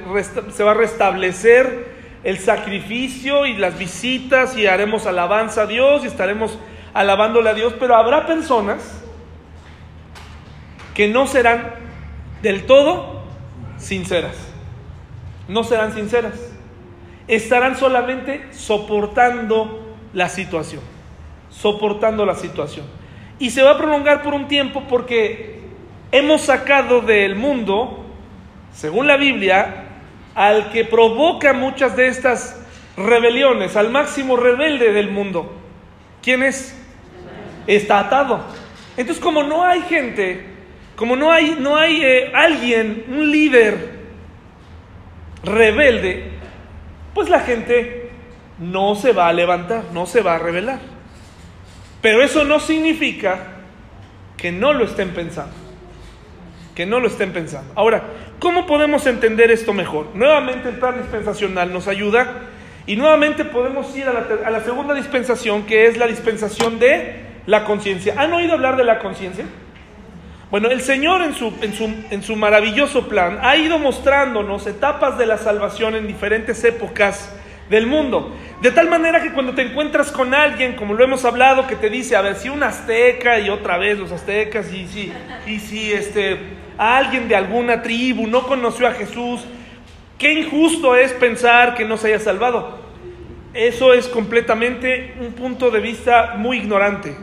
[0.50, 6.08] se va a restablecer el sacrificio y las visitas y haremos alabanza a Dios y
[6.08, 6.58] estaremos
[6.92, 9.02] alabándole a Dios, pero habrá personas
[10.94, 11.74] que no serán
[12.42, 13.22] del todo
[13.78, 14.36] sinceras.
[15.46, 16.34] No serán sinceras.
[17.26, 20.82] Estarán solamente soportando la situación.
[21.50, 22.84] Soportando la situación.
[23.38, 25.67] Y se va a prolongar por un tiempo porque
[26.12, 28.06] hemos sacado del mundo,
[28.72, 29.84] según la Biblia,
[30.34, 32.60] al que provoca muchas de estas
[32.96, 35.52] rebeliones, al máximo rebelde del mundo.
[36.22, 36.76] ¿Quién es?
[37.66, 38.44] Está atado.
[38.96, 40.58] Entonces, como no hay gente
[40.98, 44.00] como no hay, no hay eh, alguien, un líder
[45.44, 46.32] rebelde,
[47.14, 48.10] pues la gente
[48.58, 50.80] no se va a levantar, no se va a rebelar.
[52.02, 53.38] Pero eso no significa
[54.36, 55.54] que no lo estén pensando.
[56.78, 57.72] Que no lo estén pensando.
[57.74, 58.04] Ahora,
[58.38, 60.10] ¿cómo podemos entender esto mejor?
[60.14, 62.42] Nuevamente el plan dispensacional nos ayuda
[62.86, 64.12] y nuevamente podemos ir a
[64.48, 68.14] la, segunda dispensación, que es la dispensación de la conciencia.
[68.16, 69.44] ¿Han oído hablar de la conciencia?
[70.52, 75.18] Bueno, el Señor en su, en, su, en su, maravilloso plan ha ido mostrándonos etapas
[75.18, 77.34] de la salvación en diferentes épocas
[77.68, 78.36] del mundo.
[78.62, 81.90] De tal manera que cuando te encuentras con alguien, como lo hemos hablado, que te
[81.90, 85.12] dice, a ver, si un azteca y otra vez los aztecas, y si,
[85.44, 86.38] y si este,
[86.78, 89.44] alguien de alguna tribu no conoció a Jesús,
[90.16, 92.78] qué injusto es pensar que no se haya salvado.
[93.52, 97.16] Eso es completamente un punto de vista muy ignorante.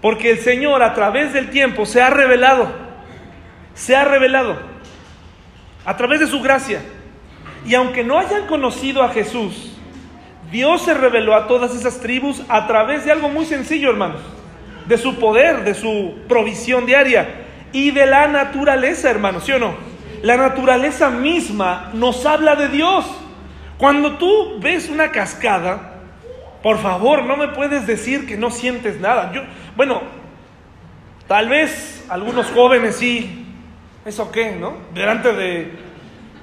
[0.00, 2.70] Porque el Señor a través del tiempo se ha revelado,
[3.74, 4.56] se ha revelado
[5.84, 6.80] a través de su gracia.
[7.66, 9.76] Y aunque no hayan conocido a Jesús,
[10.52, 14.20] Dios se reveló a todas esas tribus a través de algo muy sencillo, hermanos,
[14.86, 17.45] de su poder, de su provisión diaria
[17.76, 19.74] y de la naturaleza, hermanos, ¿sí o no?
[20.22, 23.04] La naturaleza misma nos habla de Dios.
[23.76, 26.00] Cuando tú ves una cascada,
[26.62, 29.30] por favor, no me puedes decir que no sientes nada.
[29.34, 29.42] Yo,
[29.76, 30.00] bueno,
[31.28, 33.44] tal vez algunos jóvenes sí,
[34.06, 34.78] ¿eso qué, no?
[34.94, 35.72] Delante de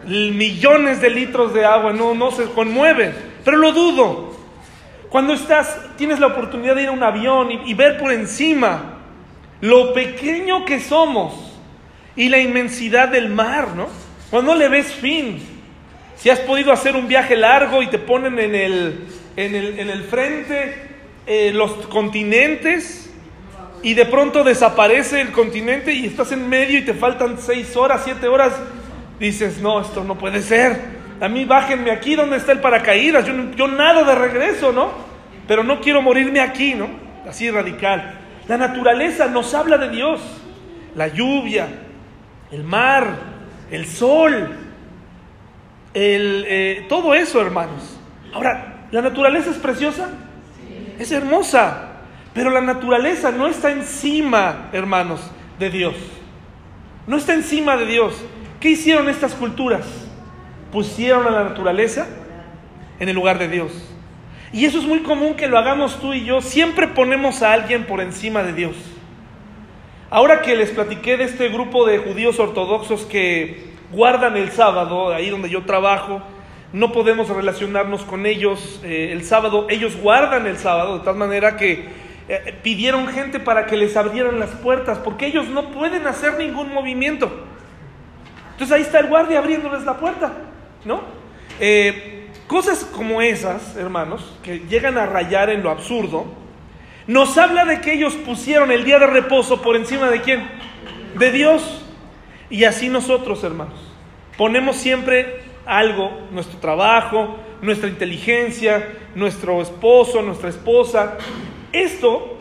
[0.06, 3.12] millones de litros de agua, no, no se conmueven,
[3.44, 4.38] pero lo dudo.
[5.10, 8.93] Cuando estás, tienes la oportunidad de ir a un avión y ver por encima
[9.64, 11.34] lo pequeño que somos
[12.18, 13.88] y la inmensidad del mar, ¿no?
[14.30, 15.42] Cuando le ves fin.
[16.18, 20.76] Si has podido hacer un viaje largo y te ponen en el, en el, frente
[21.26, 23.10] eh, los continentes
[23.82, 28.02] y de pronto desaparece el continente y estás en medio y te faltan seis horas,
[28.04, 28.52] siete horas,
[29.18, 30.78] dices, no, esto no puede ser.
[31.22, 34.92] A mí bájenme aquí donde está el paracaídas, yo, yo de regreso, ¿no?
[35.48, 36.90] Pero no quiero morirme aquí, ¿no?
[37.26, 38.23] Así radical.
[38.48, 40.22] La naturaleza nos habla de Dios.
[40.96, 41.68] La lluvia,
[42.52, 43.18] el mar,
[43.72, 44.52] el sol,
[45.94, 48.00] el, eh, todo eso, hermanos.
[48.34, 50.08] Ahora, ¿La naturaleza es preciosa?
[51.00, 51.90] Es hermosa.
[52.32, 55.96] Pero la naturaleza no está encima, hermanos, de Dios.
[57.08, 58.14] No está encima de Dios.
[58.60, 59.88] ¿Qué hicieron estas culturas?
[60.72, 62.06] Pusieron a la naturaleza
[63.00, 63.72] en el lugar de Dios.
[64.54, 66.40] Y eso es muy común que lo hagamos tú y yo.
[66.40, 68.76] Siempre ponemos a alguien por encima de Dios.
[70.12, 75.32] Ahora que les platiqué de este grupo de judíos ortodoxos que guardan el sábado, ahí
[75.32, 76.22] donde yo trabajo,
[76.72, 81.58] no podemos relacionarnos con ellos eh, el sábado, ellos guardan el sábado de tal manera
[81.58, 81.88] que
[82.30, 86.72] eh, pidieron gente para que les abrieran las puertas, porque ellos no pueden hacer ningún
[86.72, 87.32] movimiento.
[88.52, 90.32] Entonces ahí está el guardia abriéndoles la puerta,
[90.86, 91.02] ¿no?
[91.60, 92.13] Eh,
[92.48, 96.26] cosas como esas, hermanos, que llegan a rayar en lo absurdo,
[97.08, 100.48] nos habla de que ellos pusieron el día de reposo por encima de quién?
[101.18, 101.84] De Dios.
[102.50, 103.80] Y así nosotros, hermanos,
[104.38, 111.18] ponemos siempre algo, nuestro trabajo, nuestra inteligencia, nuestro esposo, nuestra esposa.
[111.72, 112.38] Esto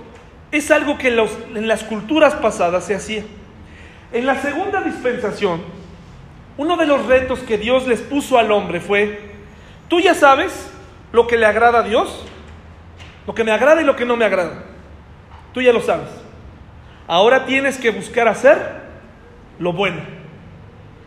[0.50, 3.24] es algo que en, las culturas pasadas se hacía.
[4.12, 5.62] En la segunda dispensación,
[6.58, 9.31] uno de los retos que Dios les puso al hombre fue,
[9.92, 10.70] tú ya sabes
[11.12, 12.24] lo que le agrada a Dios,
[13.26, 14.64] lo que me agrada y lo que no me agrada.
[15.52, 16.08] Tú ya lo sabes.
[17.06, 18.56] Ahora tienes que buscar hacer
[19.58, 20.00] lo bueno.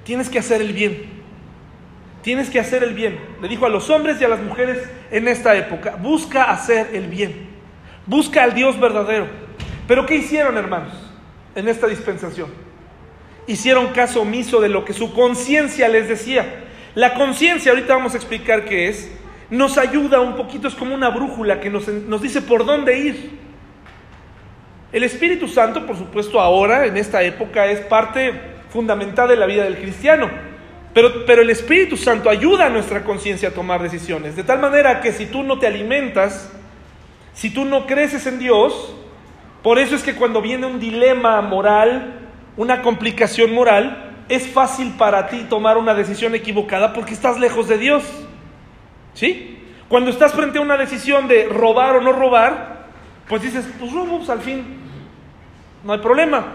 [0.04, 1.04] Tienes que hacer el bien.
[2.22, 3.20] Tienes que hacer el bien.
[3.42, 7.08] Le dijo a los hombres y a las mujeres en esta época, busca hacer el
[7.08, 7.50] bien.
[8.06, 9.26] Busca al Dios verdadero.
[9.88, 10.94] Pero ¿qué hicieron, hermanos,
[11.56, 12.50] en esta dispensación?
[13.48, 16.65] Hicieron caso omiso de lo que su conciencia les decía.
[16.96, 19.12] La conciencia, ahorita vamos a explicar qué es,
[19.50, 23.40] nos ayuda un poquito, es como una brújula que nos, nos dice por dónde ir.
[24.94, 28.34] El Espíritu Santo, por supuesto, ahora, en esta época, es parte
[28.70, 30.30] fundamental de la vida del cristiano.
[30.94, 34.38] Pero, pero el Espíritu Santo ayuda a nuestra conciencia a tomar decisiones.
[34.38, 36.50] De tal manera que si tú no te alimentas,
[37.34, 38.96] si tú no creces en Dios,
[39.62, 42.22] por eso es que cuando viene un dilema moral,
[42.56, 47.78] una complicación moral, es fácil para ti tomar una decisión equivocada porque estás lejos de
[47.78, 48.04] Dios.
[49.14, 49.60] ¿Sí?
[49.88, 52.88] Cuando estás frente a una decisión de robar o no robar,
[53.28, 54.64] pues dices, pues robo, pues al fin,
[55.84, 56.46] no hay problema.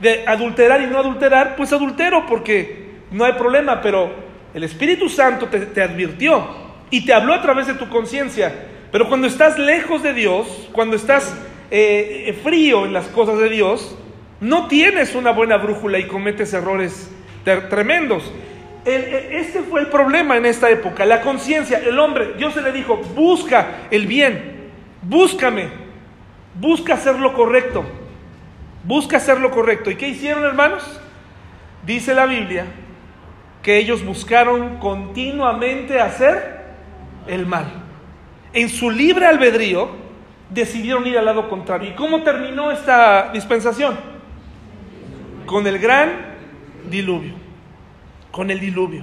[0.00, 4.10] De adulterar y no adulterar, pues adultero porque no hay problema, pero
[4.54, 6.46] el Espíritu Santo te, advirtió
[6.90, 8.52] y te habló a través de tu conciencia.
[8.90, 11.34] Pero cuando estás lejos de Dios, cuando estás
[11.70, 13.96] eh, frío en las cosas de Dios,
[14.40, 17.10] no tienes una buena brújula y cometes errores
[17.44, 18.30] tremendos.
[18.84, 22.72] E, este fue el problema en esta época, la conciencia, el hombre, Dios se le
[22.72, 24.70] dijo, busca el bien,
[25.02, 25.68] búscame,
[26.54, 27.84] busca hacer lo correcto,
[28.84, 29.90] busca hacer lo correcto.
[29.90, 31.00] ¿Y qué hicieron hermanos?
[31.84, 32.64] Dice la Biblia
[33.62, 36.60] que ellos buscaron continuamente hacer
[37.26, 37.66] el mal.
[38.54, 39.90] En su libre albedrío
[40.48, 41.90] decidieron ir al lado contrario.
[41.90, 44.09] ¿Y cómo terminó esta dispensación?
[45.50, 46.12] Con el gran
[46.88, 47.32] diluvio.
[48.30, 49.02] Con el diluvio.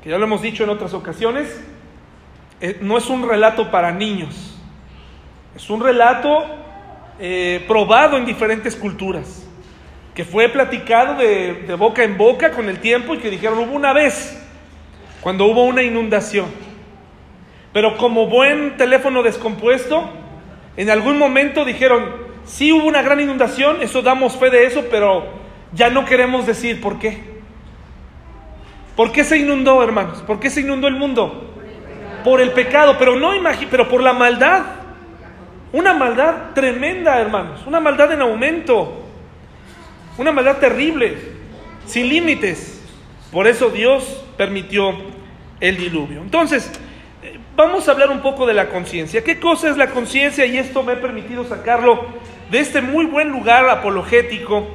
[0.00, 1.48] Que ya lo hemos dicho en otras ocasiones,
[2.60, 4.56] eh, no es un relato para niños.
[5.56, 6.44] Es un relato
[7.18, 9.44] eh, probado en diferentes culturas
[10.14, 13.92] que fue platicado de, boca en boca con el tiempo y que dijeron, hubo una
[13.92, 14.40] vez,
[15.20, 16.46] cuando hubo una inundación.
[17.72, 20.08] Pero como buen teléfono descompuesto,
[20.76, 25.26] en algún momento dijeron, sí hubo una gran inundación, eso damos fe de eso, pero
[25.72, 27.36] ya no queremos decir por qué.
[28.96, 30.22] ¿Por qué se inundó, hermanos?
[30.22, 31.52] ¿Por qué se inundó el mundo?
[32.24, 33.32] Por el pecado, pero no
[33.70, 34.62] pero por la maldad.
[35.72, 39.02] Una maldad tremenda, hermanos, una maldad en aumento.
[40.16, 41.18] Una maldad terrible,
[41.84, 42.82] sin límites.
[43.30, 44.94] Por eso Dios permitió
[45.60, 46.22] el diluvio.
[46.22, 46.72] Entonces,
[47.22, 49.22] eh, vamos a hablar un poco de la conciencia.
[49.22, 50.46] ¿Qué cosa es la conciencia?
[50.46, 52.06] Y esto me ha permitido sacarlo
[52.50, 54.66] de este muy buen lugar apologético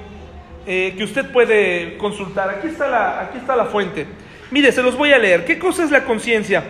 [0.66, 2.50] eh, que usted puede consultar.
[2.50, 4.06] Aquí está, la, aquí está la fuente.
[4.52, 5.46] Mire, se los voy a leer.
[5.46, 6.64] ¿Qué cosa es la conciencia?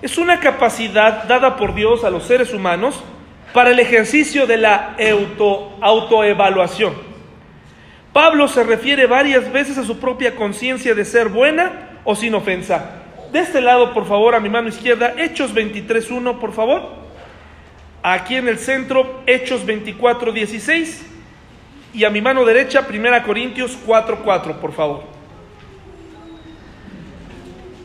[0.00, 3.02] Es una capacidad dada por Dios a los seres humanos
[3.52, 6.94] para el ejercicio de la auto, autoevaluación.
[8.12, 13.02] Pablo se refiere varias veces a su propia conciencia de ser buena o sin ofensa.
[13.32, 17.05] De este lado, por favor, a mi mano izquierda, Hechos 23.1, por favor.
[18.08, 21.02] Aquí en el centro, Hechos 24.16.
[21.92, 25.02] Y a mi mano derecha, 1 Corintios 4.4, por favor.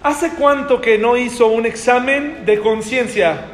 [0.04, 3.46] ¿Hace cuánto que no hizo un examen de conciencia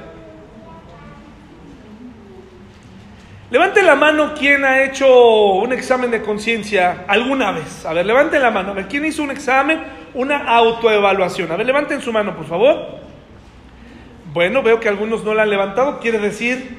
[3.50, 7.86] Levante la mano quien ha hecho un examen de conciencia alguna vez.
[7.86, 8.72] A ver, levante la mano.
[8.72, 9.82] A ver, ¿quién hizo un examen?
[10.14, 11.50] Una autoevaluación.
[11.50, 13.07] A ver, levanten su mano, por favor.
[14.38, 16.00] Bueno, veo que algunos no la han levantado.
[16.00, 16.78] Quiere decir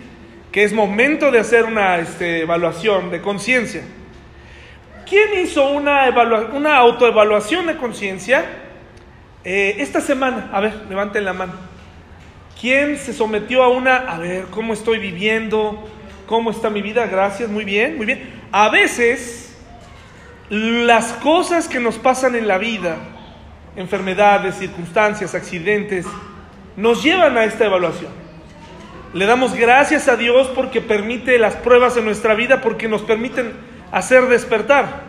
[0.53, 3.83] que es momento de hacer una este, evaluación de conciencia.
[5.09, 6.07] ¿Quién hizo una,
[6.77, 8.45] autoevaluación de conciencia
[9.43, 10.51] eh, esta semana?
[10.53, 11.55] A ver, levanten la mano.
[12.61, 15.85] ¿Quién se sometió a una, a ver, cómo estoy viviendo?
[16.29, 17.09] ¿Cómo está mi vida?
[17.09, 18.23] Gracias, muy bien, muy bien.
[18.53, 19.59] A veces
[20.49, 22.99] las cosas que nos pasan en la vida,
[23.75, 26.07] enfermedades, circunstancias, accidentes,
[26.79, 28.13] nos llevan a esta evaluación.
[29.13, 33.53] Le damos gracias a Dios porque permite las pruebas en nuestra vida, porque nos permiten
[33.91, 35.03] hacer despertar.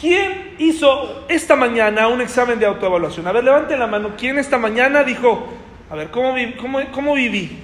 [0.00, 3.26] ¿Quién hizo esta mañana un examen de autoevaluación?
[3.26, 4.12] A ver, levante la mano.
[4.16, 5.48] ¿Quién esta mañana dijo,
[5.90, 7.58] a ver, ¿cómo, cómo, cómo viví?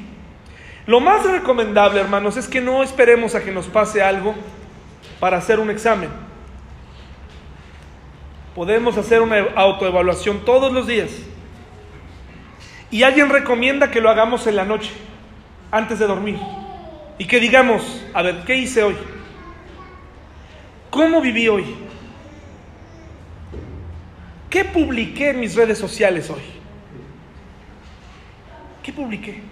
[0.87, 4.35] Lo más recomendable, hermanos, es que no esperemos a que nos pase algo
[5.21, 6.11] para hacer un examen.
[8.57, 11.11] Podemos hacer una autoevaluación todos los días.
[12.91, 14.93] Y alguien recomienda que lo hagamos en la noche,
[15.71, 16.39] antes de dormir.
[17.19, 18.97] Y que digamos, a ver, ¿qué hice hoy?
[20.91, 21.65] ¿Cómo viví hoy?
[24.49, 26.43] ¿Qué publiqué en mis redes sociales hoy?
[28.83, 29.43] ¿Qué publiqué?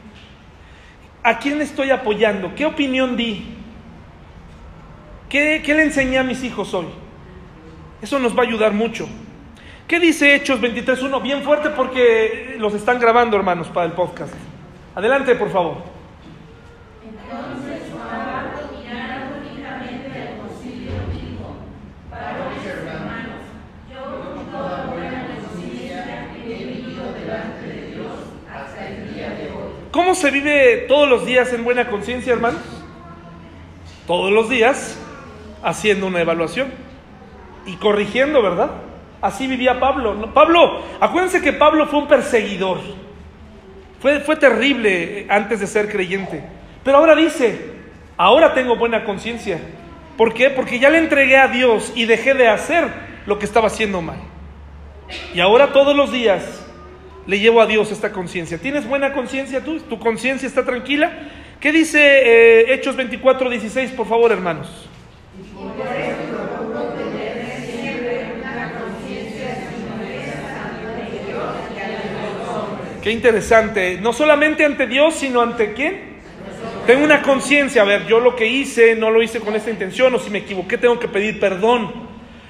[1.23, 2.55] ¿A quién estoy apoyando?
[2.55, 3.45] ¿Qué opinión di?
[5.29, 6.87] ¿Qué, le enseñé a mis hijos hoy?
[8.01, 9.09] Eso nos va a ayudar mucho.
[9.87, 11.23] ¿Qué dice Hechos 23.1?
[11.23, 14.33] Bien fuerte porque los están grabando, hermanos, para el podcast.
[14.95, 15.77] Adelante, por favor.
[17.05, 17.83] Entonces,
[29.91, 32.61] ¿Cómo se vive todos los días en buena conciencia, hermanos?
[34.09, 34.99] Todos los días
[35.63, 36.73] haciendo una evaluación
[37.65, 38.71] y corrigiendo, ¿verdad?
[39.25, 40.35] Así vivía Pablo.
[40.35, 42.79] Pablo, acuérdense que Pablo fue un perseguidor.
[43.99, 46.45] Fue, fue terrible antes de ser creyente.
[46.85, 47.59] Pero ahora dice,
[48.19, 49.59] ahora tengo buena conciencia.
[50.19, 50.51] ¿Por qué?
[50.51, 52.87] Porque ya le entregué a Dios y dejé de hacer
[53.25, 54.19] lo que estaba haciendo mal.
[55.33, 56.63] Y ahora todos los días
[57.27, 58.59] le llevo a Dios esta conciencia.
[58.59, 59.81] ¿Tienes buena conciencia tú?
[59.81, 61.11] ¿Tu conciencia está tranquila?
[61.61, 64.87] ¿Qué dice eh, Hechos 24, 16, por favor, hermanos?
[73.05, 73.99] Qué interesante.
[74.01, 76.15] No solamente ante Dios, sino ante quién?
[76.87, 77.83] Tengo una conciencia.
[77.83, 80.39] A ver, yo lo que hice no lo hice con esta intención o si me
[80.39, 81.93] equivoqué tengo que pedir perdón.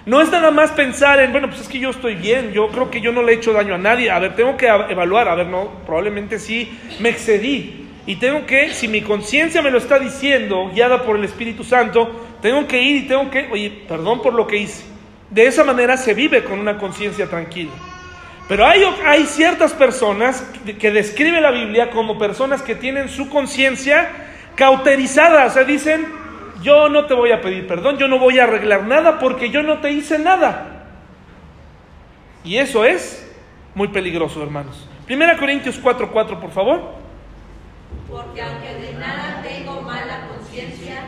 [0.07, 2.89] No es nada más pensar en, bueno, pues es que yo estoy bien, yo creo
[2.89, 4.13] que yo no le he hecho daño a nadie.
[4.13, 7.89] A ver, tengo que evaluar, a ver, no, probablemente sí me excedí.
[8.07, 12.29] Y tengo que, si mi conciencia me lo está diciendo, guiada por el Espíritu Santo,
[12.41, 14.85] tengo que ir y tengo que, oye, perdón por lo que hice.
[15.31, 17.73] De esa manera se vive con una conciencia tranquila.
[18.49, 20.47] Pero hay, ciertas personas
[20.79, 24.11] que describe la Biblia como personas que tienen su conciencia
[24.55, 26.07] cauterizada, o sea, dicen,
[26.63, 29.63] yo no te voy a pedir perdón, yo no voy a arreglar nada porque yo
[29.63, 30.87] no te hice nada.
[32.45, 33.27] Y eso es
[33.75, 34.87] muy peligroso, hermanos.
[35.07, 36.95] Primera Corintios 4:4, 4, por favor.
[38.11, 41.01] Porque aunque de nada tengo mala conciencia,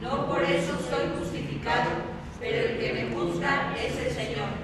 [0.00, 1.90] no por eso soy justificado,
[2.38, 4.63] pero el que me juzga es el Señor.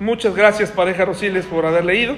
[0.00, 2.16] Muchas gracias, pareja Rosiles, por haber leído.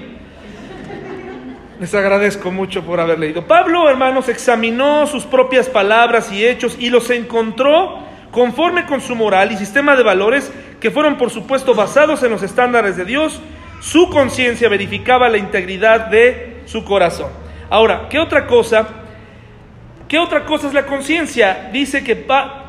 [1.81, 3.45] Les agradezco mucho por haber leído.
[3.45, 7.99] Pablo, hermanos, examinó sus propias palabras y hechos y los encontró
[8.31, 12.41] conforme con su moral y sistema de valores que fueron, por supuesto, basados en los
[12.41, 13.41] estándares de Dios.
[13.81, 17.31] Su conciencia verificaba la integridad de su corazón.
[17.69, 18.87] Ahora, ¿qué otra cosa?
[20.07, 21.69] ¿Qué otra cosa es la conciencia?
[21.73, 22.25] Dice que,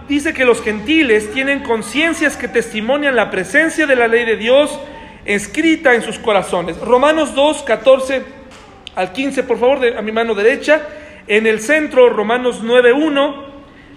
[0.08, 4.76] dice que los gentiles tienen conciencias que testimonian la presencia de la ley de Dios
[5.24, 6.78] escrita en sus corazones.
[6.80, 8.22] Romanos 2, 14
[8.94, 10.82] al 15, por favor, de, a mi mano derecha.
[11.26, 13.54] En el centro, Romanos 9.1.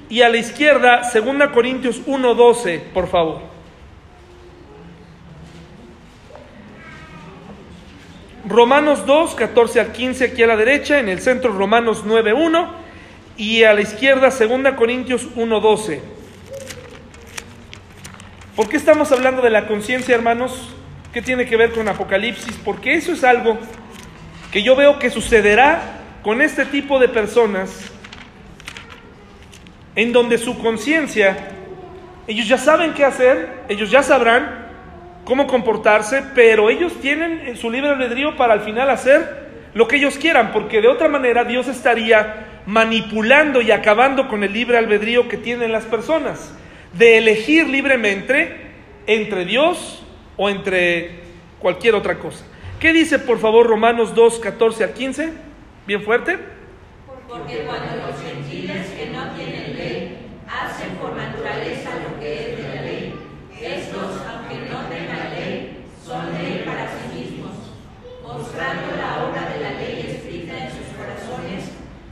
[0.10, 3.42] Y a la izquierda, 2 Corintios 1.12, por favor.
[8.48, 12.70] Romanos 2, 14 al 15 aquí a la derecha, en el centro Romanos 9.1
[13.36, 16.00] y a la izquierda 2 Corintios 1.12.
[18.56, 20.77] ¿Por qué estamos hablando de la conciencia, hermanos?
[21.18, 22.60] ¿Qué tiene que ver con Apocalipsis?
[22.64, 23.58] Porque eso es algo
[24.52, 25.82] que yo veo que sucederá
[26.22, 27.92] con este tipo de personas
[29.96, 31.36] en donde su conciencia,
[32.28, 34.68] ellos ya saben qué hacer, ellos ya sabrán
[35.26, 40.20] cómo comportarse, pero ellos tienen su libre albedrío para al final hacer lo que ellos
[40.20, 45.38] quieran, porque de otra manera Dios estaría manipulando y acabando con el libre albedrío que
[45.38, 46.54] tienen las personas,
[46.94, 48.56] de elegir libremente
[49.08, 50.04] entre Dios
[50.38, 51.20] o entre
[51.60, 52.46] cualquier otra cosa.
[52.80, 55.34] ¿Qué dice por favor Romanos 2, 14 al 15?
[55.88, 56.38] Bien fuerte.
[57.28, 60.18] Porque cuando los gentiles que no tienen ley
[60.48, 63.14] hacen por naturaleza lo que es de la ley,
[63.60, 67.52] estos, aunque no tengan ley, son ley para sí mismos,
[68.24, 71.72] mostrando la obra de la ley escrita en sus corazones,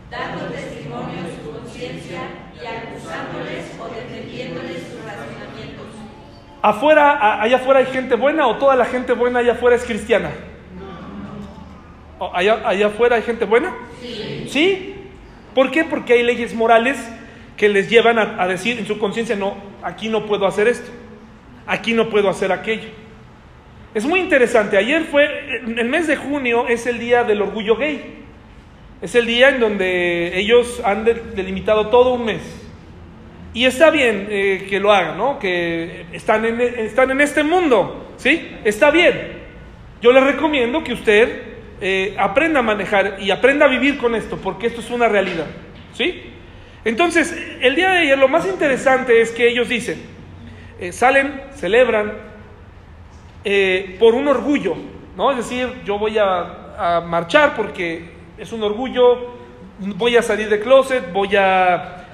[0.10, 2.22] dando testimonio de su conciencia
[2.56, 5.94] y acusándoles o defendiéndoles sus razonamientos.
[6.66, 10.32] Afuera, allá afuera hay gente buena o toda la gente buena allá afuera es cristiana.
[12.34, 13.72] ¿Allá, afuera hay gente buena?
[14.02, 14.48] Sí.
[14.50, 14.96] ¿Sí?
[15.54, 15.84] ¿Por qué?
[15.84, 16.98] Porque hay leyes morales
[17.56, 20.90] que les llevan a, decir en su conciencia, no, aquí no puedo hacer esto,
[21.68, 22.90] aquí no puedo hacer aquello.
[23.94, 28.24] Es muy interesante, ayer fue, el mes de junio es el día del orgullo gay.
[29.04, 32.65] Es el día en donde ellos han delimitado todo un mes.
[33.56, 35.40] Y está bien eh, que lo hagan, ¿no?
[35.40, 38.52] Que están en, están en este mundo, ¿sí?
[38.66, 39.44] Está bien.
[40.02, 41.42] Yo les recomiendo que usted
[41.80, 45.46] eh, aprenda a manejar y aprenda a vivir con esto, porque esto es una realidad.
[45.94, 46.22] ¿Sí?
[46.84, 50.02] Entonces, el día de ayer lo más interesante es que ellos dicen,
[50.78, 52.36] eh, salen, celebran
[54.00, 54.76] por un orgullo,
[55.16, 55.32] ¿no?
[55.32, 59.34] Es decir, yo voy a, a marchar porque es un orgullo,
[59.80, 62.05] voy a salir de closet, voy a,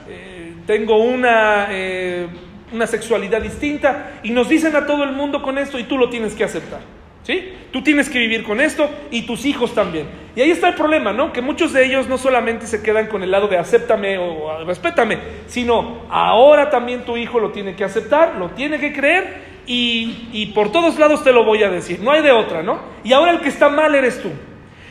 [0.65, 2.27] tengo una, eh,
[2.71, 6.09] una sexualidad distinta y nos dicen a todo el mundo con esto y tú lo
[6.09, 6.79] tienes que aceptar.
[7.23, 7.53] ¿Sí?
[7.71, 10.07] Tú tienes que vivir con esto y tus hijos también.
[10.35, 11.31] Y ahí está el problema, ¿no?
[11.31, 15.19] Que muchos de ellos no solamente se quedan con el lado de acéptame o respétame,
[15.45, 20.47] sino ahora también tu hijo lo tiene que aceptar, lo tiene que creer y, y
[20.47, 21.99] por todos lados te lo voy a decir.
[22.01, 22.79] No hay de otra, ¿no?
[23.03, 24.29] Y ahora el que está mal eres tú.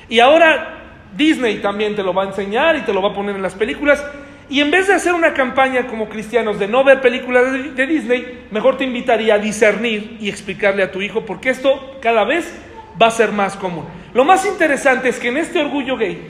[0.09, 0.81] Y ahora
[1.17, 3.55] Disney también te lo va a enseñar y te lo va a poner en las
[3.55, 4.05] películas.
[4.51, 8.47] Y en vez de hacer una campaña como cristianos de no ver películas de, Disney,
[8.51, 12.53] mejor te invitaría a discernir y explicarle a tu hijo, porque esto cada vez
[13.01, 13.85] va a ser más común.
[14.13, 16.21] Lo más interesante es que en este orgullo gay,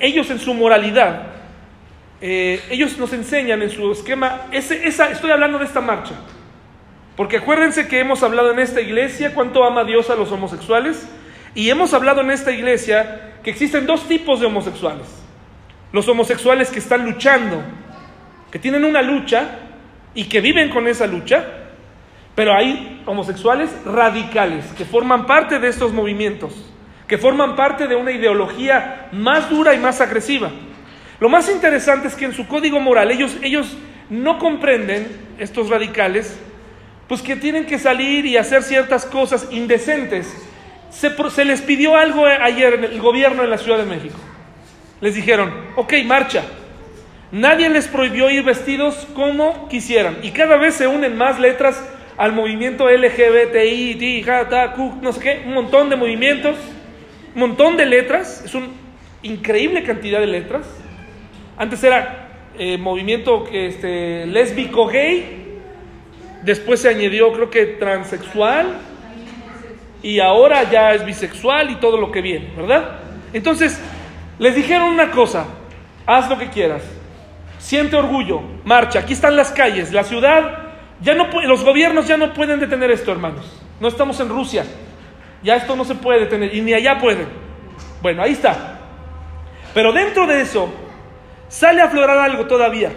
[0.00, 1.28] ellos en su moralidad,
[2.20, 6.14] eh, ellos nos enseñan en su esquema, ese- esa, estoy hablando de esta marcha,
[7.16, 11.08] porque acuérdense que hemos hablado en esta iglesia cuánto ama Dios a los homosexuales,
[11.54, 15.19] y hemos hablado en esta iglesia que existen dos tipos de homosexuales.
[15.92, 17.62] Los homosexuales que están luchando,
[18.50, 19.58] que tienen una lucha
[20.14, 21.44] y que viven con esa lucha,
[22.34, 26.72] pero hay homosexuales radicales que forman parte de estos movimientos,
[27.06, 30.50] que forman parte de una ideología más dura y más agresiva.
[31.18, 33.76] Lo más interesante es que en su código moral ellos, ellos
[34.08, 36.38] no comprenden, estos radicales,
[37.08, 40.32] pues que tienen que salir y hacer ciertas cosas indecentes.
[40.90, 44.18] Se, se les pidió algo ayer en el gobierno en la Ciudad de México.
[45.00, 46.42] Les dijeron, ok, marcha.
[47.32, 50.18] Nadie les prohibió ir vestidos como quisieran.
[50.22, 51.82] Y cada vez se unen más letras
[52.16, 54.24] al movimiento LGBTI,
[55.00, 56.56] no sé qué, un montón de movimientos,
[57.34, 58.66] un montón de letras, es una
[59.22, 60.66] increíble cantidad de letras.
[61.56, 62.28] Antes era
[62.58, 65.60] eh, movimiento este, lésbico gay,
[66.42, 68.66] después se añadió creo que transexual,
[70.02, 72.98] y ahora ya es bisexual y todo lo que viene, ¿verdad?
[73.32, 73.80] Entonces,
[74.40, 75.44] les dijeron una cosa,
[76.06, 76.82] haz lo que quieras,
[77.58, 80.70] siente orgullo, marcha, aquí están las calles, la ciudad,
[81.02, 83.60] ya no los gobiernos ya no pueden detener esto, hermanos.
[83.80, 84.64] No estamos en Rusia,
[85.42, 87.28] ya esto no se puede detener y ni allá pueden.
[88.00, 88.78] Bueno, ahí está.
[89.74, 90.72] Pero dentro de eso
[91.48, 92.92] sale a aflorar algo todavía.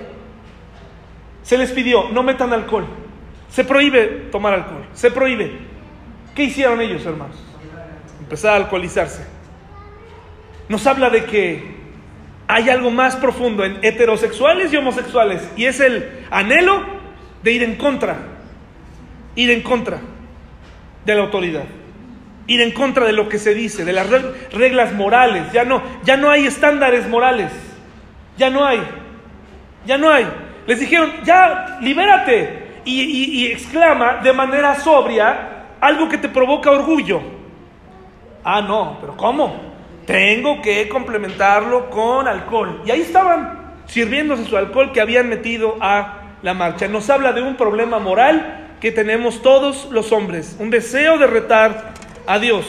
[1.41, 2.87] Se les pidió, no metan alcohol.
[3.49, 5.59] Se prohíbe tomar alcohol, se prohíbe.
[6.33, 7.35] ¿Qué hicieron ellos, hermanos?
[8.21, 9.32] Empezar a alcoholizarse.
[10.69, 11.73] Nos habla de que
[12.47, 16.81] hay algo más profundo en heterosexuales y homosexuales y es el anhelo
[17.41, 18.17] de ir en contra,
[19.35, 19.99] ir en contra
[21.05, 21.63] de la autoridad,
[22.47, 25.51] ir en contra de lo que se dice, de las reg- reglas morales.
[25.51, 27.51] Ya no, ya no hay estándares morales,
[28.37, 28.81] ya no hay,
[29.85, 30.25] ya no hay.
[30.65, 32.61] Les dijeron, ya, libérate.
[32.85, 33.01] Y-
[33.45, 37.21] y exclama de manera sobria algo que te provoca orgullo.
[38.43, 39.72] Ah, no, pero ¿cómo?
[40.05, 42.81] Tengo que complementarlo con alcohol.
[42.85, 46.87] Y ahí estaban sirviéndose su alcohol que habían metido a la marcha.
[46.87, 51.93] Nos habla de un problema moral que tenemos todos los hombres, un deseo de retar
[52.27, 52.65] a Dios.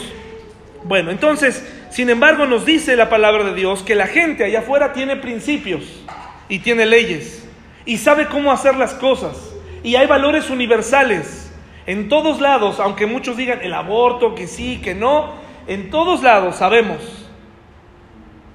[0.85, 4.93] Bueno, entonces, sin embargo, nos dice la palabra de Dios que la gente allá afuera
[4.93, 6.05] tiene principios
[6.49, 7.49] y tiene leyes
[7.85, 11.53] y sabe cómo hacer las cosas y hay valores universales.
[11.87, 15.35] En todos lados, aunque muchos digan el aborto, que sí, que no,
[15.67, 17.24] en todos lados sabemos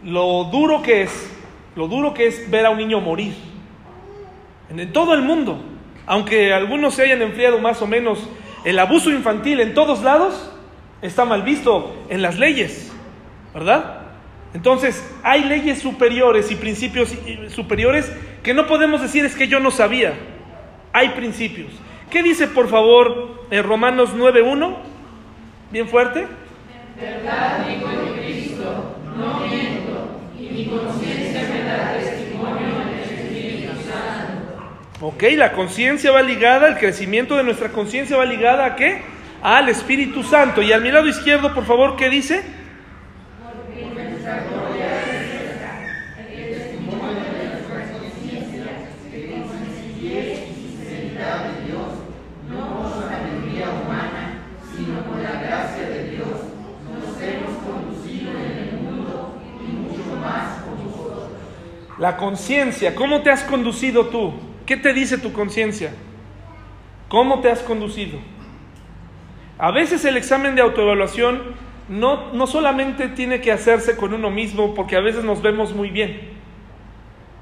[0.04, 1.32] lo duro que es,
[1.76, 3.34] lo duro que es ver a un niño morir.
[4.70, 5.62] En, todo el mundo,
[6.06, 8.20] aunque algunos se hayan enfriado más o menos,
[8.64, 10.52] el abuso infantil en todos lados
[11.02, 12.92] está mal visto en las leyes,
[13.54, 14.02] ¿verdad?
[14.54, 19.60] Entonces, hay leyes superiores y principios eh, superiores que no podemos decir es que yo
[19.60, 20.14] no sabía.
[20.92, 21.72] Hay principios.
[22.10, 24.76] ¿Qué dice, por favor, en Romanos 9.1?
[25.72, 26.28] Bien fuerte.
[35.02, 39.02] Ok, la conciencia va ligada, el crecimiento de nuestra conciencia va ligada a qué?
[39.42, 40.62] Al Espíritu Santo.
[40.62, 42.44] Y al mi lado izquierdo, por favor, ¿qué dice?
[62.00, 64.34] La conciencia, ¿cómo te has conducido tú?
[64.66, 65.92] ¿Qué te dice tu conciencia?
[67.10, 68.18] ¿Cómo te has conducido?
[69.58, 71.42] A veces el examen de autoevaluación
[71.90, 75.90] no, no solamente tiene que hacerse con uno mismo, porque a veces nos vemos muy
[75.90, 76.22] bien.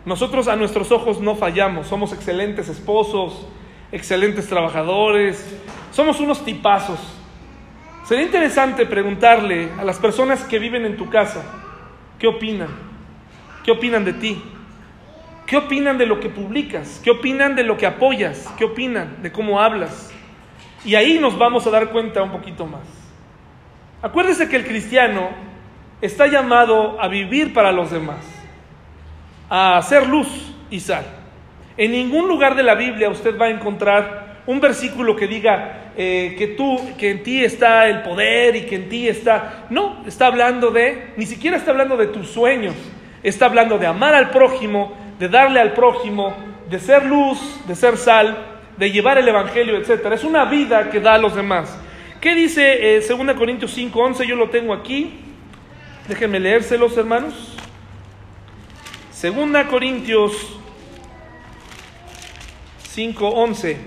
[0.06, 3.48] Nosotros a nuestros ojos no fallamos, somos excelentes esposos,
[3.92, 5.56] excelentes trabajadores,
[5.92, 7.00] somos unos tipazos.
[8.06, 11.44] Sería interesante preguntarle a las personas que viven en tu casa,
[12.18, 12.87] ¿qué opinan?
[13.68, 14.42] ¿Qué opinan de ti?
[15.46, 17.02] ¿Qué opinan de lo que publicas?
[17.04, 18.48] ¿Qué opinan de lo que apoyas?
[18.58, 20.10] ¿Qué opinan de cómo hablas?
[20.86, 22.88] Y ahí nos vamos a dar cuenta un poquito más.
[24.02, 25.32] Acuérdese que el cristiano
[26.00, 28.26] está llamado a vivir para los demás,
[29.50, 30.30] a hacer luz
[30.70, 31.04] y sal.
[31.76, 36.36] En ningún lugar de la Biblia usted va a encontrar un versículo que diga eh,
[36.38, 39.66] que tú, que en ti está el poder y que en ti está.
[39.70, 42.74] No, está hablando de, ni siquiera está hablando de tus sueños,
[43.24, 46.36] está hablando de amar al prójimo, de darle al prójimo,
[46.70, 48.38] de ser luz, de ser sal,
[48.78, 50.12] de llevar el evangelio, etc.
[50.14, 51.78] Es una vida que da a los demás.
[52.22, 54.28] ¿Qué dice eh, 2 Corintios 5, 11?
[54.28, 55.20] Yo lo tengo aquí.
[56.08, 57.56] Déjenme leérselos, hermanos.
[59.22, 60.60] 2 Corintios
[62.90, 63.78] 5, 11.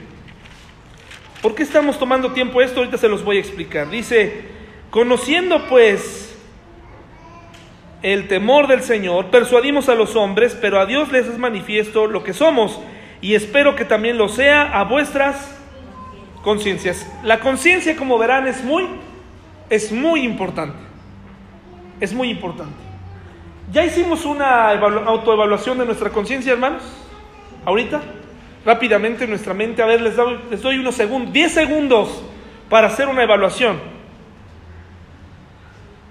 [1.42, 2.80] ¿Por qué estamos tomando tiempo esto?
[2.80, 3.88] Ahorita se los voy a explicar.
[3.88, 4.44] Dice,
[4.90, 6.29] conociendo pues
[8.02, 12.24] el temor del Señor, persuadimos a los hombres, pero a Dios les es manifiesto lo
[12.24, 12.80] que somos,
[13.20, 15.56] y espero que también lo sea a vuestras
[16.42, 17.06] conciencias.
[17.22, 18.86] La conciencia, como verán, es muy,
[19.68, 20.78] es muy importante.
[22.00, 22.74] Es muy importante.
[23.70, 26.82] ¿Ya hicimos una autoevaluación de nuestra conciencia, hermanos?
[27.64, 28.00] ¿Ahorita?
[28.64, 29.82] Rápidamente en nuestra mente.
[29.82, 32.24] A ver, les doy, les doy unos segundos, 10 segundos
[32.70, 33.78] para hacer una evaluación.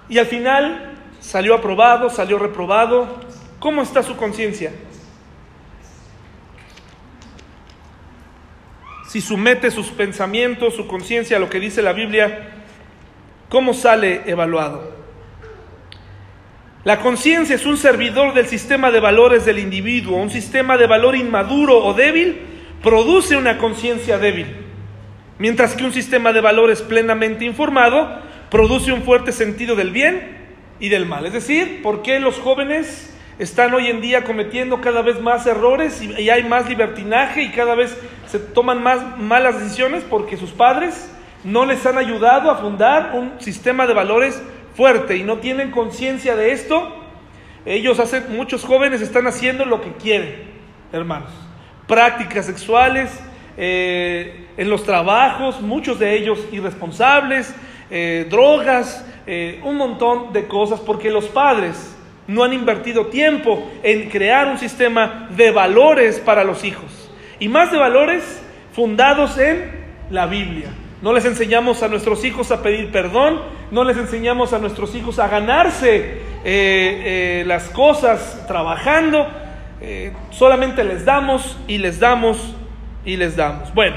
[0.08, 0.89] Y al final
[1.20, 3.20] salió aprobado, salió reprobado.
[3.59, 4.72] ¿Cómo está su conciencia?
[9.09, 12.51] si somete sus pensamientos, su conciencia a lo que dice la Biblia,
[13.49, 14.93] ¿cómo sale evaluado?
[16.84, 20.15] La conciencia es un servidor del sistema de valores del individuo.
[20.15, 22.38] Un sistema de valor inmaduro o débil
[22.84, 24.55] produce una conciencia débil,
[25.39, 30.39] mientras que un sistema de valores plenamente informado produce un fuerte sentido del bien
[30.80, 31.26] y del mal.
[31.26, 36.02] Es decir, ¿por qué los jóvenes están hoy en día cometiendo cada vez más errores
[36.02, 41.10] y, hay más libertinaje y cada vez se toman más malas decisiones porque sus padres
[41.46, 44.42] no les han ayudado a fundar un sistema de valores
[44.76, 46.96] fuerte y no tienen conciencia de esto.
[47.66, 50.36] Ellos hacen, muchos jóvenes están haciendo lo que quieren,
[50.92, 51.32] hermanos.
[51.88, 53.10] Prácticas sexuales,
[53.58, 57.54] eh, en los trabajos, muchos de ellos irresponsables,
[57.92, 61.96] eh, drogas, eh, un montón de cosas, porque los padres
[62.28, 67.10] no han invertido tiempo en crear un sistema de valores para los hijos.
[67.40, 68.42] Y más de valores
[68.74, 69.72] fundados en
[70.12, 70.70] la Biblia.
[71.02, 75.18] No les enseñamos a nuestros hijos a pedir perdón, no les enseñamos a nuestros hijos
[75.18, 79.28] a ganarse eh, las cosas trabajando,
[80.30, 82.54] solamente les damos y les damos
[83.06, 83.74] y les damos.
[83.74, 83.96] Bueno,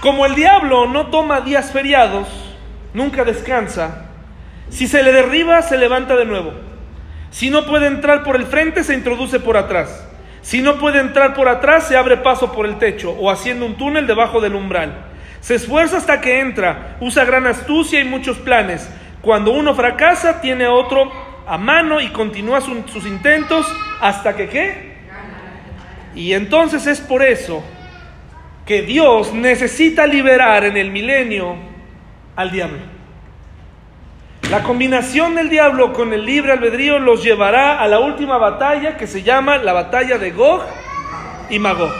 [0.00, 2.26] como el diablo no toma días feriados,
[2.94, 4.06] nunca descansa,
[4.70, 6.52] si se le derriba, se levanta de nuevo.
[7.30, 10.06] Si no puede entrar por el frente, se introduce por atrás.
[10.42, 13.76] Si no puede entrar por atrás, se abre paso por el techo o haciendo un
[13.76, 15.06] túnel debajo del umbral.
[15.40, 18.88] Se esfuerza hasta que entra, usa gran astucia y muchos planes.
[19.20, 21.12] Cuando uno fracasa, tiene otro
[21.46, 23.66] a mano y continúa sus intentos
[24.00, 24.96] hasta que qué.
[26.14, 27.62] Y entonces es por eso
[28.70, 31.56] que Dios necesita liberar en el milenio
[32.36, 32.78] al diablo.
[34.48, 39.08] La combinación del diablo con el libre albedrío los llevará a la última batalla que
[39.08, 40.62] se llama la batalla de Gog
[41.50, 41.90] y Magog.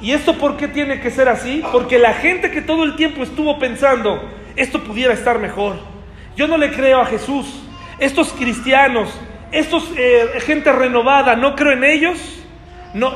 [0.00, 1.62] ¿Y esto por qué tiene que ser así?
[1.70, 5.76] Porque la gente que todo el tiempo estuvo pensando, esto pudiera estar mejor.
[6.38, 7.62] Yo no le creo a Jesús.
[7.98, 9.10] Estos cristianos,
[9.52, 12.18] estos eh, gente renovada, no creo en ellos.
[12.94, 13.12] No,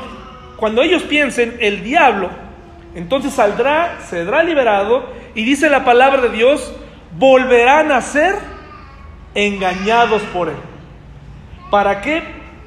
[0.58, 2.49] cuando ellos piensen el diablo,
[2.94, 6.74] entonces saldrá, será liberado y dice la palabra de Dios
[7.16, 8.36] volverán a ser
[9.34, 10.56] engañados por Él.
[11.70, 12.22] ¿Para qué?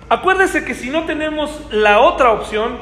[0.10, 2.78] Acuérdese que si no tenemos la otra opción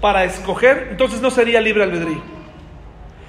[0.00, 2.20] para escoger, entonces no sería libre albedrío.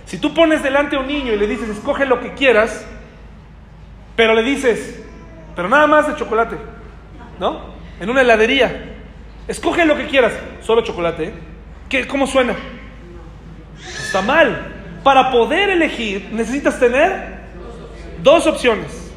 [0.05, 2.86] Si tú pones delante a un niño y le dices, escoge lo que quieras,
[4.16, 5.03] pero le dices,
[5.55, 6.58] pero nada más de chocolate,
[7.39, 7.78] ¿no?
[7.99, 8.95] En una heladería,
[9.47, 11.34] escoge lo que quieras, solo chocolate, ¿eh?
[11.89, 12.55] ¿Qué, ¿Cómo suena?
[14.08, 14.74] Está mal.
[15.03, 17.39] Para poder elegir necesitas tener
[18.24, 19.14] dos opciones.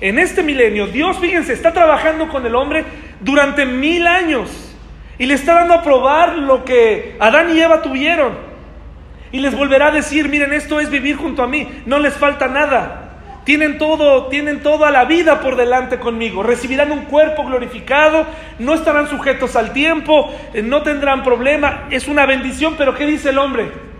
[0.00, 2.84] En este milenio, Dios, fíjense, está trabajando con el hombre
[3.20, 4.50] durante mil años
[5.18, 8.32] y le está dando a probar lo que Adán y Eva tuvieron.
[9.30, 12.48] Y les volverá a decir, miren, esto es vivir junto a mí, no les falta
[12.48, 13.00] nada.
[13.44, 18.26] tienen todo, tienen toda la vida por delante conmigo, recibirán un cuerpo glorificado,
[18.58, 23.30] no estarán sujetos al tiempo, eh, no tendrán problema, es una bendición, pero ¿qué dice
[23.30, 23.93] el hombre?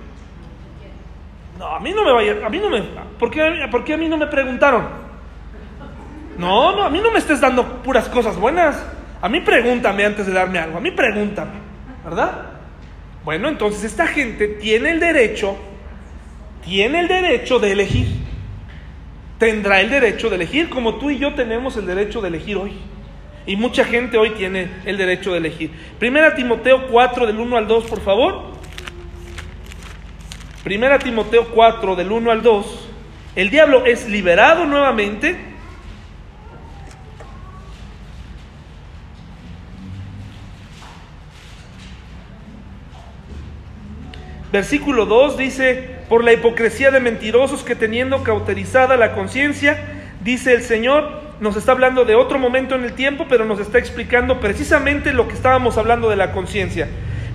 [1.72, 2.82] A mí no me vaya, a mí no me,
[3.18, 4.86] ¿por qué, ¿por qué a mí no me preguntaron?
[6.36, 8.84] No, no, a mí no me estés dando puras cosas buenas.
[9.22, 11.52] A mí pregúntame antes de darme algo, a mí pregúntame,
[12.04, 12.50] ¿verdad?
[13.24, 15.56] Bueno, entonces esta gente tiene el derecho,
[16.64, 18.06] tiene el derecho de elegir.
[19.38, 22.72] Tendrá el derecho de elegir, como tú y yo tenemos el derecho de elegir hoy.
[23.46, 25.70] Y mucha gente hoy tiene el derecho de elegir.
[25.98, 28.53] Primera Timoteo 4 del 1 al 2, por favor.
[30.64, 32.88] Primera Timoteo 4 del 1 al 2.
[33.36, 35.54] El diablo es liberado nuevamente
[44.54, 49.76] Versículo 2 dice, por la hipocresía de mentirosos que teniendo cauterizada la conciencia,
[50.20, 53.80] dice el Señor, nos está hablando de otro momento en el tiempo, pero nos está
[53.80, 56.86] explicando precisamente lo que estábamos hablando de la conciencia.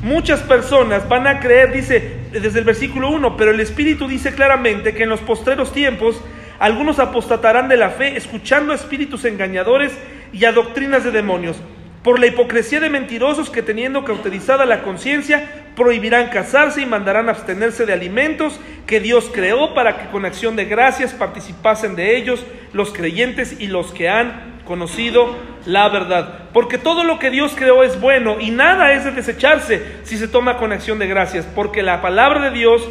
[0.01, 4.93] Muchas personas van a creer, dice desde el versículo 1, pero el Espíritu dice claramente
[4.93, 6.21] que en los postreros tiempos
[6.57, 9.91] algunos apostatarán de la fe, escuchando a espíritus engañadores
[10.31, 11.57] y a doctrinas de demonios.
[12.03, 17.85] Por la hipocresía de mentirosos que teniendo cauterizada la conciencia, prohibirán casarse y mandarán abstenerse
[17.85, 22.93] de alimentos que Dios creó para que con acción de gracias participasen de ellos los
[22.93, 26.49] creyentes y los que han conocido la verdad.
[26.53, 30.27] Porque todo lo que Dios creó es bueno y nada es de desecharse si se
[30.27, 32.87] toma con acción de gracias, porque la palabra de Dios,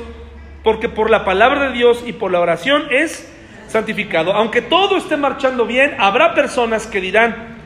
[0.65, 3.33] porque por la palabra de Dios y por la oración es
[3.69, 4.33] santificado.
[4.33, 7.57] Aunque todo esté marchando bien, habrá personas que dirán,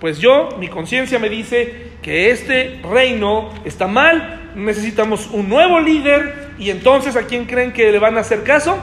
[0.00, 6.52] pues yo, mi conciencia me dice que este reino está mal, necesitamos un nuevo líder
[6.58, 8.78] y entonces ¿a quién creen que le van a hacer caso?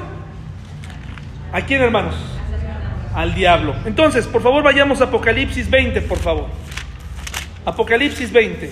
[1.51, 2.36] ¿A quién hermanos?
[3.17, 3.73] Al diablo.
[3.85, 6.45] Entonces, por favor vayamos a Apocalipsis 20, por favor.
[7.65, 8.69] Apocalipsis 20.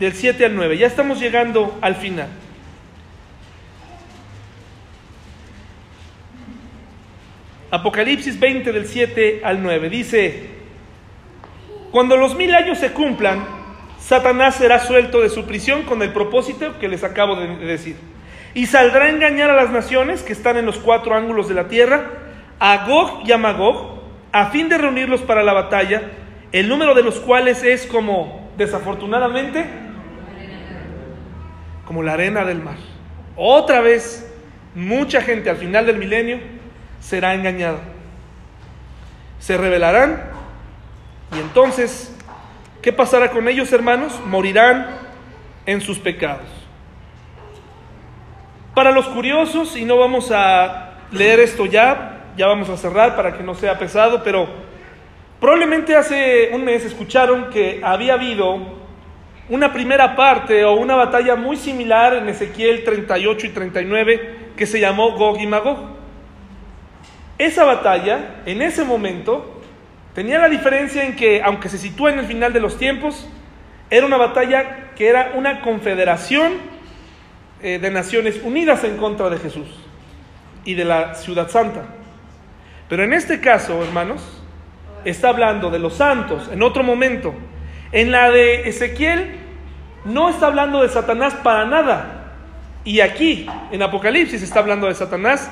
[0.00, 0.78] Del 7 al 9.
[0.78, 2.30] Ya estamos llegando al final.
[7.70, 10.48] Apocalipsis 20 del 7 al 9 dice,
[11.90, 13.44] cuando los mil años se cumplan,
[14.00, 17.96] Satanás será suelto de su prisión con el propósito que les acabo de decir.
[18.54, 21.68] Y saldrá a engañar a las naciones que están en los cuatro ángulos de la
[21.68, 22.04] tierra,
[22.60, 24.00] a Gog y a Magog,
[24.32, 26.02] a fin de reunirlos para la batalla,
[26.52, 29.64] el número de los cuales es como, desafortunadamente,
[31.84, 32.76] como la arena del mar.
[33.36, 34.32] Otra vez,
[34.74, 36.38] mucha gente al final del milenio
[37.00, 37.80] será engañado.
[39.40, 40.22] Se rebelarán
[41.36, 42.16] y entonces,
[42.80, 44.20] ¿qué pasará con ellos, hermanos?
[44.26, 44.86] Morirán
[45.66, 46.46] en sus pecados.
[48.74, 53.36] Para los curiosos, y no vamos a leer esto ya, ya vamos a cerrar para
[53.36, 54.48] que no sea pesado, pero
[55.38, 58.58] probablemente hace un mes escucharon que había habido
[59.48, 64.80] una primera parte o una batalla muy similar en Ezequiel 38 y 39 que se
[64.80, 65.78] llamó Gog y Magog.
[67.38, 69.62] Esa batalla, en ese momento,
[70.16, 73.28] tenía la diferencia en que, aunque se sitúa en el final de los tiempos,
[73.88, 76.73] era una batalla que era una confederación
[77.66, 79.66] eh, de naciones unidas en contra de Jesús
[80.66, 81.86] y de la ciudad santa.
[82.90, 84.20] Pero en este caso, hermanos,
[85.06, 87.32] está hablando de los santos en otro momento.
[87.90, 89.36] En la de Ezequiel
[90.04, 92.34] no está hablando de Satanás para nada.
[92.84, 95.50] Y aquí, en Apocalipsis, está hablando de Satanás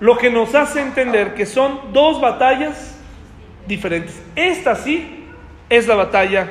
[0.00, 2.98] lo que nos hace entender que son dos batallas
[3.66, 4.18] diferentes.
[4.34, 5.26] Esta sí
[5.68, 6.50] es la batalla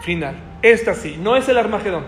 [0.00, 0.36] final.
[0.62, 2.06] Esta sí, no es el Armagedón.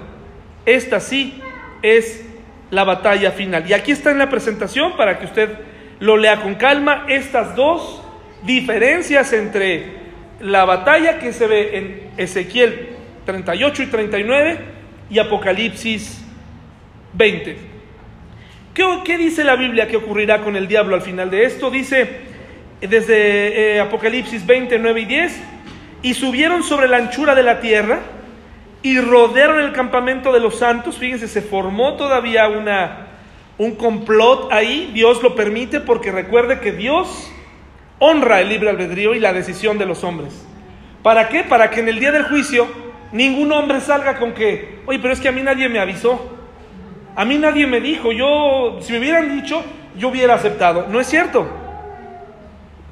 [0.65, 1.43] Esta sí
[1.83, 2.30] es
[2.71, 3.69] la batalla final.
[3.69, 5.51] Y aquí está en la presentación para que usted
[5.99, 8.03] lo lea con calma estas dos
[8.43, 10.01] diferencias entre
[10.41, 12.89] la batalla que se ve en Ezequiel
[13.27, 14.59] 38 y 39
[15.11, 16.25] y Apocalipsis
[17.13, 17.71] 20.
[19.05, 21.71] ¿Qué, dice la Biblia que ocurrirá con el diablo al final de esto?
[21.71, 22.31] Dice
[22.81, 25.43] desde eh, Apocalipsis 20, 9 y 10,
[26.03, 28.01] y subieron sobre la anchura de la tierra
[28.83, 30.99] y rodearon el campamento de los santos.
[30.99, 33.09] Fíjense, se formó todavía una,
[33.59, 37.31] un complot ahí, Dios lo permite porque recuerde que Dios
[37.99, 40.47] honra el libre albedrío y la decisión de los hombres.
[41.03, 41.45] ¿Para qué?
[41.45, 42.67] Para que en el día del juicio
[43.13, 46.39] ningún hombre salga con que, oye, pero es que a mí nadie me avisó.
[47.17, 49.63] A mí nadie me dijo, yo, si me hubieran dicho,
[49.97, 50.87] yo hubiera aceptado.
[50.89, 51.47] No es cierto.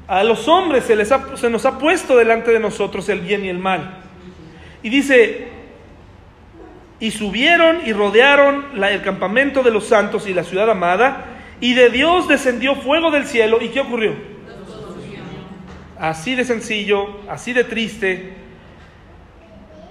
[0.07, 3.49] A los hombres se, les se nos ha puesto delante de nosotros el bien y
[3.49, 4.03] el mal.
[4.83, 5.47] Y dice,
[6.99, 11.25] y subieron y rodearon el campamento de los santos y la ciudad amada,
[11.61, 13.57] Y de Dios descendió fuego del cielo.
[13.61, 14.13] ¿Y qué ocurrió?
[15.99, 18.33] Así de sencillo, así de triste.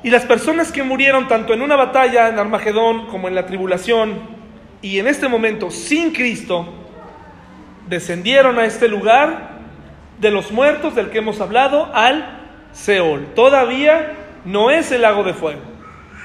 [0.03, 4.19] Y las personas que murieron tanto en una batalla en Armagedón como en la tribulación
[4.81, 6.73] y en este momento sin Cristo,
[7.89, 9.59] descendieron a este lugar
[10.21, 12.39] de los muertos del que hemos hablado al
[12.73, 13.35] Seol.
[13.35, 15.68] Todavía no es el lago de fuego.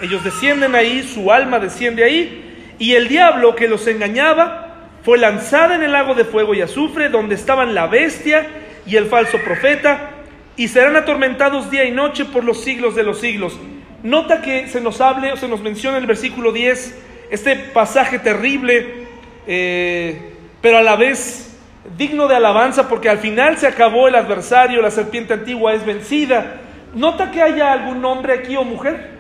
[0.03, 5.75] Ellos descienden ahí, su alma desciende ahí, y el diablo que los engañaba fue lanzada
[5.75, 8.45] en el lago de fuego y azufre, donde estaban la bestia
[8.85, 10.11] y el falso profeta,
[10.57, 13.57] y serán atormentados día y noche por los siglos de los siglos.
[14.03, 16.99] Nota que se nos hable o se nos menciona en el versículo 10
[17.31, 19.05] este pasaje terrible,
[19.47, 21.57] eh, pero a la vez
[21.97, 26.59] digno de alabanza, porque al final se acabó el adversario, la serpiente antigua es vencida.
[26.93, 29.12] Nota que haya algún hombre aquí o mujer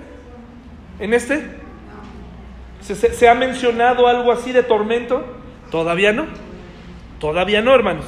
[0.99, 1.43] en este.
[2.81, 5.25] ¿Se, ha mencionado algo así de tormento?
[5.71, 6.25] Todavía no.
[7.19, 8.05] Todavía no, hermanos.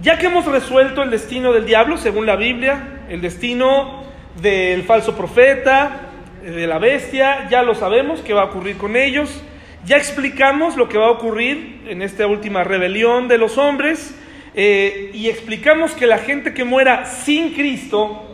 [0.00, 4.04] Ya que hemos resuelto el destino del diablo, según la Biblia, el destino
[4.40, 6.10] del falso profeta,
[6.42, 9.42] de la bestia, ya lo sabemos qué va a ocurrir con ellos.
[9.84, 14.14] Ya explicamos lo que va a ocurrir en esta última rebelión de los hombres
[14.54, 18.29] eh, y explicamos que la gente que muera sin Cristo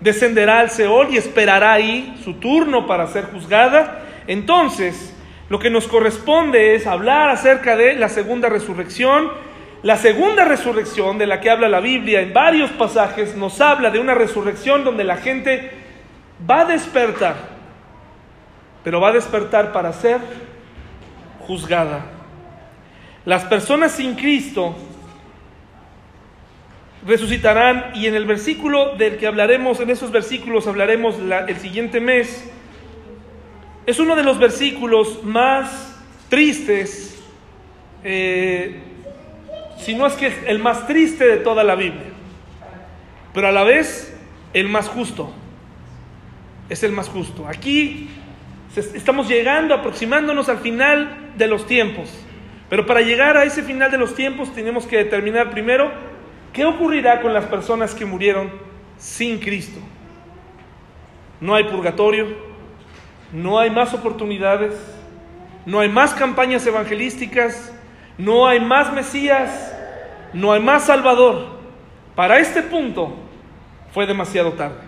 [0.00, 4.02] descenderá al Seol y esperará ahí su turno para ser juzgada.
[4.26, 5.14] Entonces,
[5.48, 9.30] lo que nos corresponde es hablar acerca de la segunda resurrección.
[9.82, 13.98] La segunda resurrección de la que habla la Biblia en varios pasajes nos habla de
[13.98, 15.70] una resurrección donde la gente
[16.48, 17.36] va a despertar,
[18.82, 20.18] pero va a despertar para ser
[21.46, 22.06] juzgada.
[23.24, 24.74] Las personas sin Cristo
[27.06, 32.50] resucitarán y en el versículo del que hablaremos, en esos versículos hablaremos el siguiente mes,
[33.86, 35.96] es uno de los versículos más
[36.28, 37.22] tristes,
[38.02, 38.80] eh,
[39.78, 42.10] si no es que es el más triste de toda la Biblia,
[43.32, 44.16] pero a la vez
[44.52, 45.32] el más justo.
[46.68, 47.46] Es el más justo.
[47.46, 48.08] Aquí
[48.74, 52.08] estamos llegando, aproximándonos al final de los tiempos.
[52.68, 55.92] Pero para llegar a ese final de los tiempos tenemos que determinar primero
[56.56, 58.50] qué ocurrirá con las personas que murieron
[58.96, 59.78] sin Cristo.
[61.38, 62.28] No hay purgatorio,
[63.30, 64.72] no hay más oportunidades,
[65.66, 67.74] no hay más campañas evangelísticas,
[68.16, 69.76] no hay más Mesías,
[70.32, 71.58] no hay más Salvador.
[72.14, 73.14] Para este punto
[73.92, 74.80] fue demasiado tarde.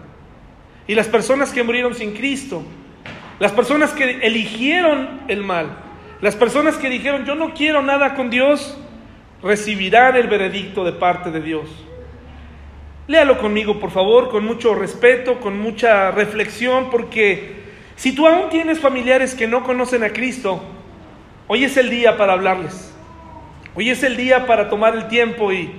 [0.86, 2.62] Y las personas que murieron sin Cristo,
[3.38, 5.66] las personas que eligieron el mal,
[6.22, 8.78] las personas que dijeron yo no quiero nada con Dios,
[9.42, 11.68] recibirán el veredicto de parte de Dios.
[13.06, 17.56] Léalo conmigo, por favor, con mucho respeto, con mucha reflexión, porque
[17.96, 20.62] si tú aún tienes familiares que no conocen a Cristo,
[21.46, 22.94] hoy es el día para hablarles.
[23.74, 25.72] Hoy es el día para tomar el tiempo y,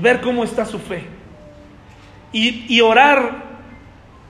[0.00, 1.02] ver cómo está su fe.
[2.32, 3.50] Y, y orar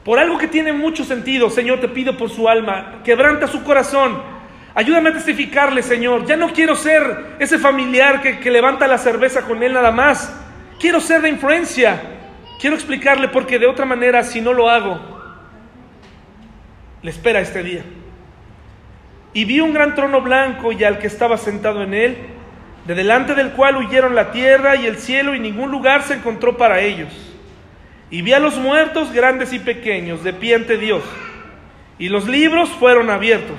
[0.04, 1.50] por algo que tiene mucho sentido.
[1.50, 4.39] Señor, te pido por su alma, quebranta su corazón.
[4.74, 6.26] Ayúdame a testificarle, Señor.
[6.26, 10.32] Ya no quiero ser ese familiar que, que levanta la cerveza con él nada más.
[10.78, 12.00] Quiero ser de influencia.
[12.60, 15.00] Quiero explicarle porque de otra manera, si no lo hago,
[17.02, 17.82] le espera este día.
[19.32, 22.16] Y vi un gran trono blanco y al que estaba sentado en él,
[22.86, 26.56] de delante del cual huyeron la tierra y el cielo y ningún lugar se encontró
[26.56, 27.08] para ellos.
[28.10, 31.02] Y vi a los muertos grandes y pequeños de pie ante Dios.
[31.98, 33.58] Y los libros fueron abiertos.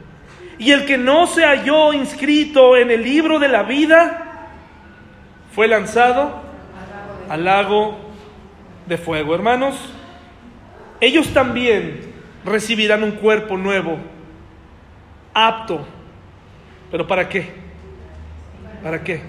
[0.61, 4.51] Y el que no se halló inscrito en el libro de la vida
[5.55, 6.39] fue lanzado
[7.27, 7.97] al lago
[8.85, 9.33] de fuego.
[9.33, 9.75] Hermanos,
[10.99, 12.13] ellos también
[12.45, 13.97] recibirán un cuerpo nuevo,
[15.33, 15.83] apto.
[16.91, 17.49] ¿Pero para qué?
[18.83, 19.23] ¿Para qué?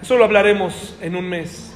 [0.00, 1.67] Eso lo hablaremos en un mes.